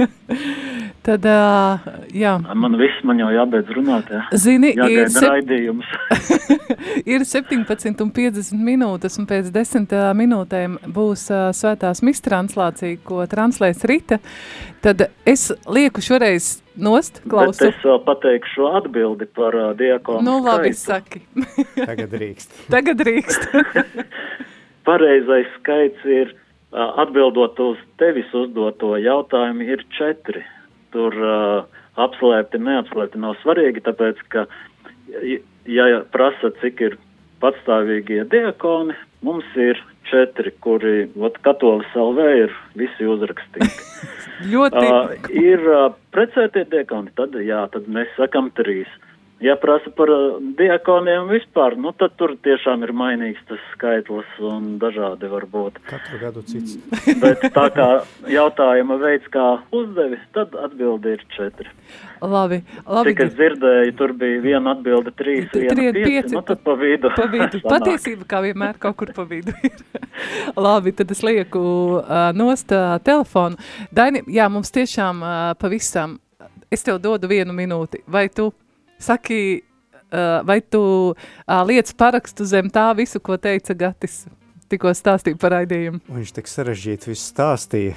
Tad, 1.04 1.26
uh, 1.28 1.88
jā. 2.16 2.32
Man 2.56 2.78
viss 2.80 3.02
man 3.04 3.20
jau 3.20 3.28
jābeidz 3.34 3.68
runāt, 3.76 4.08
jā. 4.08 4.22
Zini, 4.40 4.70
Jāgaida 4.72 5.02
ir, 5.02 5.10
sep... 5.12 5.26
raidījums. 5.28 5.90
ir 7.12 7.26
17 7.28 8.00
un 8.00 8.12
50 8.16 8.64
minūtes, 8.70 9.18
un 9.20 9.28
pēc 9.28 9.50
10 9.52 9.92
uh, 9.92 10.06
minūtēm 10.16 10.78
būs 10.96 11.26
uh, 11.28 11.50
svētās 11.56 12.00
mistranslācija, 12.08 12.96
ko 13.04 13.26
translēs 13.28 13.84
Rita. 13.90 14.16
Tad 14.80 15.10
es 15.28 15.50
lieku 15.68 16.00
šoreiz 16.00 16.62
nost, 16.80 17.20
klausu. 17.28 17.66
Bet 17.66 17.74
es 17.74 17.84
vēl 17.84 18.00
pateikšu 18.08 18.70
atbildi 18.80 19.28
par 19.36 19.60
uh, 19.60 19.74
diakonu 19.76 20.24
Nu, 20.24 20.38
labi, 20.40 20.72
skaitu. 20.72 21.20
saki. 21.20 21.84
Tagad 21.84 22.16
drīkst. 22.16 22.62
Tagad 22.76 23.04
drīkst. 23.04 24.56
Pareizais 24.86 25.50
skaits 25.58 26.06
ir, 26.08 26.32
atbildot 26.72 27.58
uz 27.62 27.78
tevis 28.00 28.30
uzdoto 28.36 28.94
jautājumu, 29.00 29.66
ir 29.66 29.84
četri. 29.96 30.42
Tur 30.94 31.14
uh, 31.14 31.80
apslēpti, 32.00 32.58
neapslēpti 32.62 33.20
nav 33.22 33.36
svarīgi, 33.42 33.82
tāpēc, 33.86 34.22
ka, 34.32 34.46
ja 35.70 35.86
prasa, 36.14 36.50
cik 36.62 36.82
ir 36.86 36.96
patstāvīgie 37.42 38.24
diakoni, 38.30 38.96
mums 39.26 39.46
ir 39.58 39.78
četri, 40.10 40.52
kuri, 40.64 41.06
ot, 41.20 41.38
katolis 41.46 41.90
LV 41.94 42.26
ir 42.44 42.56
visi 42.78 43.06
uzrakstīti. 43.06 43.70
Ļoti. 44.52 44.82
Uh, 44.82 45.30
ir 45.36 45.62
uh, 45.68 45.86
precētie 46.14 46.66
diakoni, 46.72 47.14
tad 47.18 47.38
jā, 47.44 47.62
tad 47.74 47.86
mēs 47.92 48.10
sakam 48.18 48.50
trīs. 48.58 48.90
Uh, 48.98 49.09
Ja 49.40 49.56
prasa 49.56 49.88
par 49.96 50.10
uh, 50.12 50.36
diakoniem 50.58 51.30
vispār, 51.30 51.72
nu 51.80 51.94
tad 51.96 52.12
tur 52.20 52.34
tiešām 52.44 52.82
ir 52.84 52.90
mainīgs 52.92 53.40
tas 53.48 53.62
skaitlis 53.72 54.28
un 54.44 54.74
dažādi 54.82 55.30
var 55.32 55.46
būt. 55.48 55.78
Katru 55.88 56.20
gadu 56.20 56.42
cits. 56.44 56.76
Bet 57.22 57.46
tā 57.54 57.64
kā 57.72 57.86
jautājuma 58.28 58.98
veids, 59.00 59.30
kā 59.32 59.46
uzdevi, 59.72 60.20
tad 60.36 60.52
atbildi 60.66 61.16
ir 61.16 61.24
četri. 61.32 61.72
Labi, 62.20 62.60
labi. 62.84 63.14
Cik 63.14 63.24
es 63.24 63.34
dzirdēju, 63.38 63.96
tur 63.96 64.12
bija 64.20 64.44
viena 64.44 64.76
atbilde 64.76 65.16
trīs, 65.16 65.48
viena 65.56 65.72
Trien, 65.72 65.96
pieci, 65.96 66.12
pieci, 66.12 66.36
nu 66.36 66.44
tad 66.44 66.60
pa 66.66 66.76
vidu. 66.76 67.16
Pa 67.16 67.28
vidu. 67.32 67.64
Patiesība, 67.64 68.28
kā 68.28 68.44
vienmēr, 68.44 68.76
kaut 68.82 69.00
kur 69.00 69.16
pa 69.16 69.24
vidu 69.24 69.56
ir. 69.64 69.84
Labi, 70.68 70.92
tad 71.00 71.16
es 71.16 71.24
lieku 71.24 71.62
uh, 71.96 72.28
nost 72.36 72.76
uh, 72.76 72.98
telefonu. 73.08 73.56
Daini, 73.88 74.20
jā, 74.28 74.52
mums 74.52 74.68
tiešām 74.76 75.24
uh, 75.24 75.36
pavisam, 75.56 76.18
es 76.68 76.84
tev 76.84 77.00
dodu 77.00 77.30
vienu 77.30 77.56
minūti. 77.56 78.04
Vai 78.04 78.28
tu 78.28 78.52
Saki, 79.00 79.62
uh, 80.12 80.42
vai 80.46 80.60
tu 80.60 80.82
uh, 81.14 81.62
liec 81.64 81.88
parakstu 81.96 82.44
zem 82.44 82.68
tā 82.72 82.90
visu, 82.98 83.20
ko 83.22 83.38
teica 83.40 83.74
Gatis? 83.74 84.26
Tikko 84.70 84.92
stāstīja 84.94 85.34
par 85.40 85.50
raidījumu. 85.56 85.98
Viņš 86.14 86.32
tik 86.36 86.46
sarežģīti 86.46 87.08
visu 87.10 87.24
stāstīja. 87.32 87.96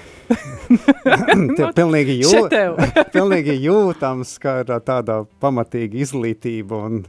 Te 1.60 1.68
pilnīgi, 1.78 2.16
jū, 2.24 2.48
pilnīgi 3.16 3.60
jūtams, 3.62 4.32
kā 4.42 4.56
ir 4.64 4.72
tāda 4.82 5.20
pamatīga 5.44 6.00
izglītība 6.02 6.80
un 6.88 7.04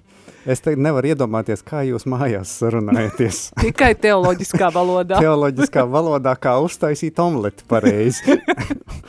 Es 0.45 0.61
te 0.61 0.74
nevaru 0.76 1.09
iedomāties, 1.09 1.62
kā 1.64 1.80
jūs 1.88 2.05
mājās 2.11 2.51
sarunājaties. 2.61 3.38
Tikai 3.62 3.95
teoloģiskā 3.97 4.68
valodā. 4.74 5.20
teoloģiskā 5.24 5.86
valodā, 5.88 6.34
kā 6.36 6.59
uztaisīt 6.61 7.20
omleti 7.22 7.64
pareizi. 7.68 8.36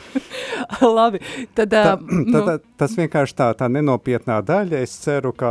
Labi, 0.96 1.20
tad, 1.54 1.74
tā, 1.74 1.82
nu. 2.32 2.40
tā, 2.46 2.56
tas 2.80 2.96
vienkārši 2.96 3.36
tā, 3.36 3.50
tā 3.58 3.68
nenopietnā 3.72 4.38
daļa, 4.48 4.80
es 4.80 4.96
ceru, 5.02 5.34
ka 5.36 5.50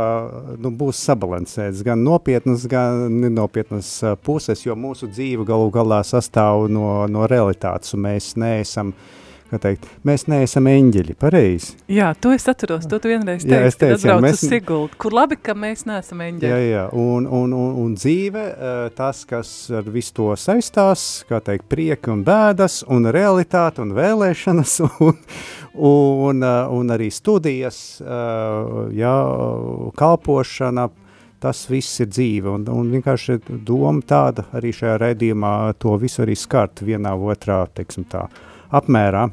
nu, 0.58 0.74
būs 0.74 1.04
sabalansēts 1.06 1.84
gan 1.86 2.02
nopietnas, 2.02 2.66
gan 2.70 3.06
nenopietnas 3.22 3.92
puses, 4.26 4.66
jo 4.66 4.74
mūsu 4.74 5.10
dzīve 5.12 5.46
galu 5.46 5.70
galā 5.74 6.02
sastāv 6.06 6.66
no, 6.72 7.06
no 7.10 7.30
realitātes, 7.30 7.94
un 7.94 8.08
mēs 8.08 8.34
neesam 8.40 8.90
uh, 8.90 9.14
teikt, 9.62 9.86
mēs 10.06 10.26
neesam 10.30 10.66
eņģeļi, 10.70 11.14
pareizi. 11.20 11.76
Jā, 11.92 12.10
to 12.18 12.32
es 12.34 12.46
atceros, 12.50 12.86
to 12.90 12.98
tu 13.02 13.10
vienreiz 13.10 13.44
teici, 13.44 13.54
jā, 13.54 13.60
es 13.70 13.78
teicu, 13.78 14.08
jā, 14.10 14.16
mēs... 14.22 14.42
Siguldu, 14.42 14.98
kur 15.00 15.14
labi, 15.14 15.38
ka 15.38 15.54
mēs 15.58 15.86
neesam 15.86 16.22
eņģeļi. 16.24 16.50
Jā, 16.50 16.58
jā, 16.64 16.84
un, 16.98 17.28
un, 17.30 17.54
un, 17.54 17.76
un 17.84 17.94
dzīve, 17.98 18.44
tas, 18.98 19.22
kas 19.28 19.52
ar 19.70 19.86
visu 19.94 20.16
to 20.18 20.28
saistās, 20.40 21.06
kā 21.30 21.40
teikt, 21.46 21.68
prieki 21.70 22.12
un 22.14 22.26
bēdas, 22.26 22.82
un 22.90 23.06
realitāte 23.14 23.84
un 23.84 23.94
vēlēšanas, 23.96 24.76
un, 25.06 25.16
un, 25.92 26.46
un 26.80 26.94
arī 26.96 27.10
studijas, 27.14 27.80
jā, 28.02 29.16
kalpošana, 30.02 30.90
tas 31.42 31.66
viss 31.70 32.00
ir 32.02 32.10
dzīve, 32.10 32.50
un, 32.50 32.66
un 32.72 32.90
vienkārši 32.94 33.38
doma 33.66 34.02
tāda 34.06 34.46
arī 34.56 34.72
šajā 34.74 34.96
raidījumā 35.02 35.52
to 35.78 35.94
visu 36.00 36.24
arī 36.24 36.36
skart 36.38 36.82
vienā 36.82 37.12
otrā, 37.14 37.60
teiksim 37.76 38.06
tā, 38.10 38.24
apmērā. 38.70 39.28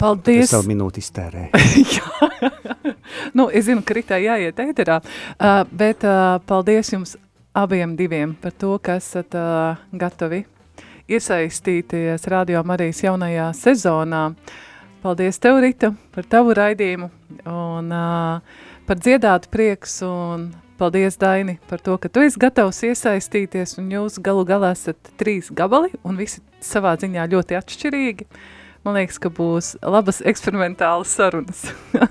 Paldies! 0.00 0.46
Es 0.46 0.54
savu 0.54 0.70
minūti 0.72 1.02
iztērēju. 1.04 1.50
Nu, 3.36 3.46
es 3.52 3.66
zinu, 3.66 3.82
ka 3.84 3.94
Ritai 3.94 4.22
jāiet 4.24 4.58
ēterā, 4.62 4.98
uh, 5.02 5.62
bet 5.68 6.04
uh, 6.08 6.38
paldies 6.48 6.90
jums 6.94 7.14
abiem 7.56 7.92
diviem 7.96 8.32
par 8.40 8.54
to, 8.56 8.78
ka 8.82 8.96
esat 9.00 9.36
uh, 9.36 9.82
gatavi 9.92 10.42
iesaistīties 11.12 12.26
Radio 12.32 12.62
Marijas 12.64 13.02
jaunajā 13.04 13.50
sezonā. 13.56 14.22
Paldies 15.02 15.40
tev, 15.42 15.58
Rita, 15.60 15.92
par 16.14 16.28
tavu 16.30 16.54
raidījumu 16.56 17.10
un 17.50 17.92
uh, 17.92 18.60
par 18.86 19.00
dziedātu 19.02 19.50
prieks 19.52 19.98
un 20.06 20.50
paldies, 20.82 21.14
Daini, 21.20 21.58
par 21.70 21.78
to, 21.78 21.94
ka 22.00 22.10
tu 22.10 22.24
esi 22.26 22.40
gatavs 22.42 22.80
iesaistīties 22.88 23.76
un 23.78 23.92
jūs 23.92 24.18
galu 24.22 24.42
galā 24.48 24.72
esat 24.74 25.12
trīs 25.20 25.52
gabali 25.54 25.92
un 26.02 26.18
visi 26.18 26.42
savā 26.62 26.96
ziņā 26.98 27.28
ļoti 27.30 27.58
atšķirīgi. 27.60 28.26
Man 28.82 28.98
liekas, 28.98 29.20
ka 29.22 29.30
būs 29.30 29.76
labas 29.86 30.18
eksperimentālas 30.26 31.12
sarunas. 31.14 31.60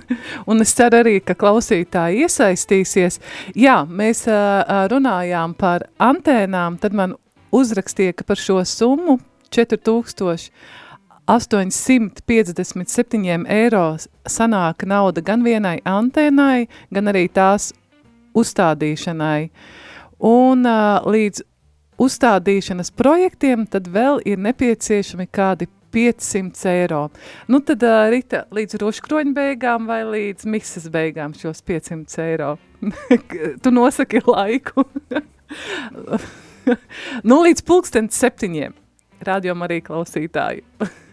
un 0.48 0.64
es 0.64 0.72
ceru 0.78 1.02
arī, 1.02 1.18
ka 1.20 1.36
klausītāji 1.36 2.24
iesaistīsies. 2.24 3.20
Jā, 3.60 3.82
mēs 3.84 4.24
uh, 4.30 4.88
runājām 4.88 5.52
par 5.60 5.84
antēnām, 6.00 6.80
tad 6.80 6.96
man 6.96 7.18
uzrakstīja, 7.52 8.16
ka 8.16 8.24
par 8.24 8.40
šo 8.40 8.62
summu 8.64 9.18
4000 9.52 10.48
857 11.28 13.44
eiro 13.52 13.96
sanāk 14.26 14.82
nauda 14.88 15.20
gan 15.22 15.44
vienai 15.44 15.80
antēnai, 15.86 16.66
gan 16.90 17.08
arī 17.12 17.28
tās 17.30 17.72
uzstādīšanai. 18.38 19.50
Un 20.22 20.66
uh, 20.68 21.02
līdz 21.08 21.42
uzstādīšanas 22.02 22.92
projektiem 22.98 23.66
tad 23.70 23.88
vēl 23.92 24.20
ir 24.28 24.42
nepieciešami 24.42 25.28
kādi 25.32 25.68
500 25.92 26.68
eiro. 26.72 27.02
Nu 27.52 27.60
tad, 27.60 27.84
uh, 27.84 28.06
Rita, 28.12 28.46
līdz 28.54 28.78
roškroņa 28.80 29.34
beigām 29.36 29.88
vai 29.90 30.02
līdz 30.08 30.48
misas 30.48 30.88
beigām 30.92 31.36
šos 31.36 31.62
500 31.68 32.24
eiro? 32.24 32.54
tu 33.62 33.74
nosaki 33.74 34.22
laiku. 34.26 34.86
nu, 37.28 37.42
līdz 37.44 37.66
pulksten 37.68 38.08
septiņiem. 38.12 38.74
Rādījumā 39.22 39.68
arī 39.68 39.82
klausītāji. 39.86 40.64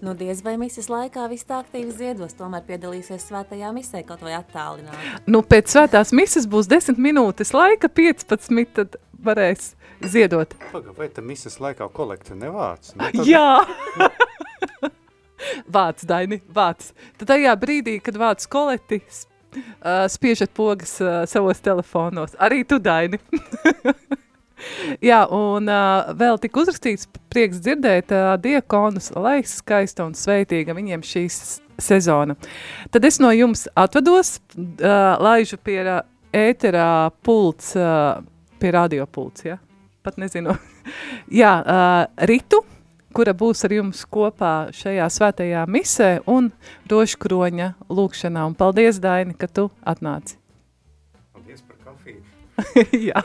Nu, 0.00 0.12
diez 0.14 0.44
vai 0.46 0.54
misijas 0.60 0.86
laikā 0.92 1.24
viss 1.26 1.46
tā 1.48 1.56
aktīvi 1.58 1.90
ziedos, 1.90 2.36
tomēr 2.38 2.62
piedalīsies 2.68 3.24
svētajā 3.26 3.72
misē 3.74 4.04
kaut 4.06 4.20
vai 4.22 4.36
attālināti. 4.36 5.08
Nu, 5.26 5.40
pēc 5.42 5.72
svētās 5.72 6.12
misijas 6.14 6.46
būs 6.50 6.68
10 6.70 7.00
minūtes 7.02 7.50
laika, 7.50 7.90
15, 7.90 8.68
tad 8.76 8.94
varēs 9.26 9.72
ziedot. 10.06 10.54
Paga, 10.70 10.94
vai 10.94 11.08
tam 11.10 11.26
misijas 11.26 11.58
laikā 11.64 11.88
kolekta 11.94 12.38
nevāc? 12.38 12.92
Nu, 12.94 13.08
tad... 13.10 13.26
Jā! 13.26 13.50
vāc, 15.78 16.06
Daini, 16.06 16.38
vāc. 16.46 16.92
Tad 17.18 17.32
tajā 17.32 17.56
brīdī, 17.58 17.98
kad 17.98 18.22
vāc 18.22 18.46
kolekti, 18.54 19.00
uh, 19.02 20.06
spiežat 20.14 20.54
pogas 20.54 20.94
uh, 21.02 21.24
savos 21.26 21.58
telefonos. 21.64 22.38
Arī 22.38 22.62
tu, 22.62 22.78
Daini. 22.78 23.18
Jā, 25.10 25.22
un 25.34 25.70
uh, 25.70 26.10
vēl 26.18 26.38
tika 26.42 26.62
uzrakstīts 26.62 27.08
prieks 27.32 27.60
dzirdēt 27.64 28.12
uh, 28.14 28.34
diekonus, 28.42 29.12
lai 29.16 29.40
skaista 29.46 30.06
un 30.06 30.16
sveitīga 30.18 30.76
viņiem 30.76 31.04
šīs 31.06 31.58
sezona. 31.78 32.36
Tad 32.90 33.06
es 33.06 33.20
no 33.22 33.30
jums 33.34 33.66
atvados, 33.78 34.38
uh, 34.56 35.14
laižu 35.22 35.60
pie 35.62 35.80
uh, 35.84 36.02
ēterā 36.34 37.10
pults 37.24 37.74
uh, 37.78 38.18
pie 38.58 38.72
radiopults, 38.74 39.46
ja? 39.46 39.58
Pat 40.02 40.18
nezinu. 40.20 40.56
Jā, 41.40 41.52
uh, 41.62 42.26
Ritu, 42.28 42.62
kura 43.14 43.34
būs 43.36 43.64
ar 43.66 43.74
jums 43.78 44.04
kopā 44.10 44.70
šajā 44.74 45.08
svētajā 45.12 45.64
misē 45.70 46.10
un 46.30 46.50
roškroņa 46.90 47.72
lūkšanā. 47.90 48.46
Un 48.50 48.58
paldies, 48.58 49.00
Daini, 49.02 49.36
ka 49.38 49.50
tu 49.50 49.68
atnāci. 49.86 50.38
Paldies 51.34 51.64
par 51.64 51.80
kafiju. 51.90 52.22
Jā. 53.10 53.24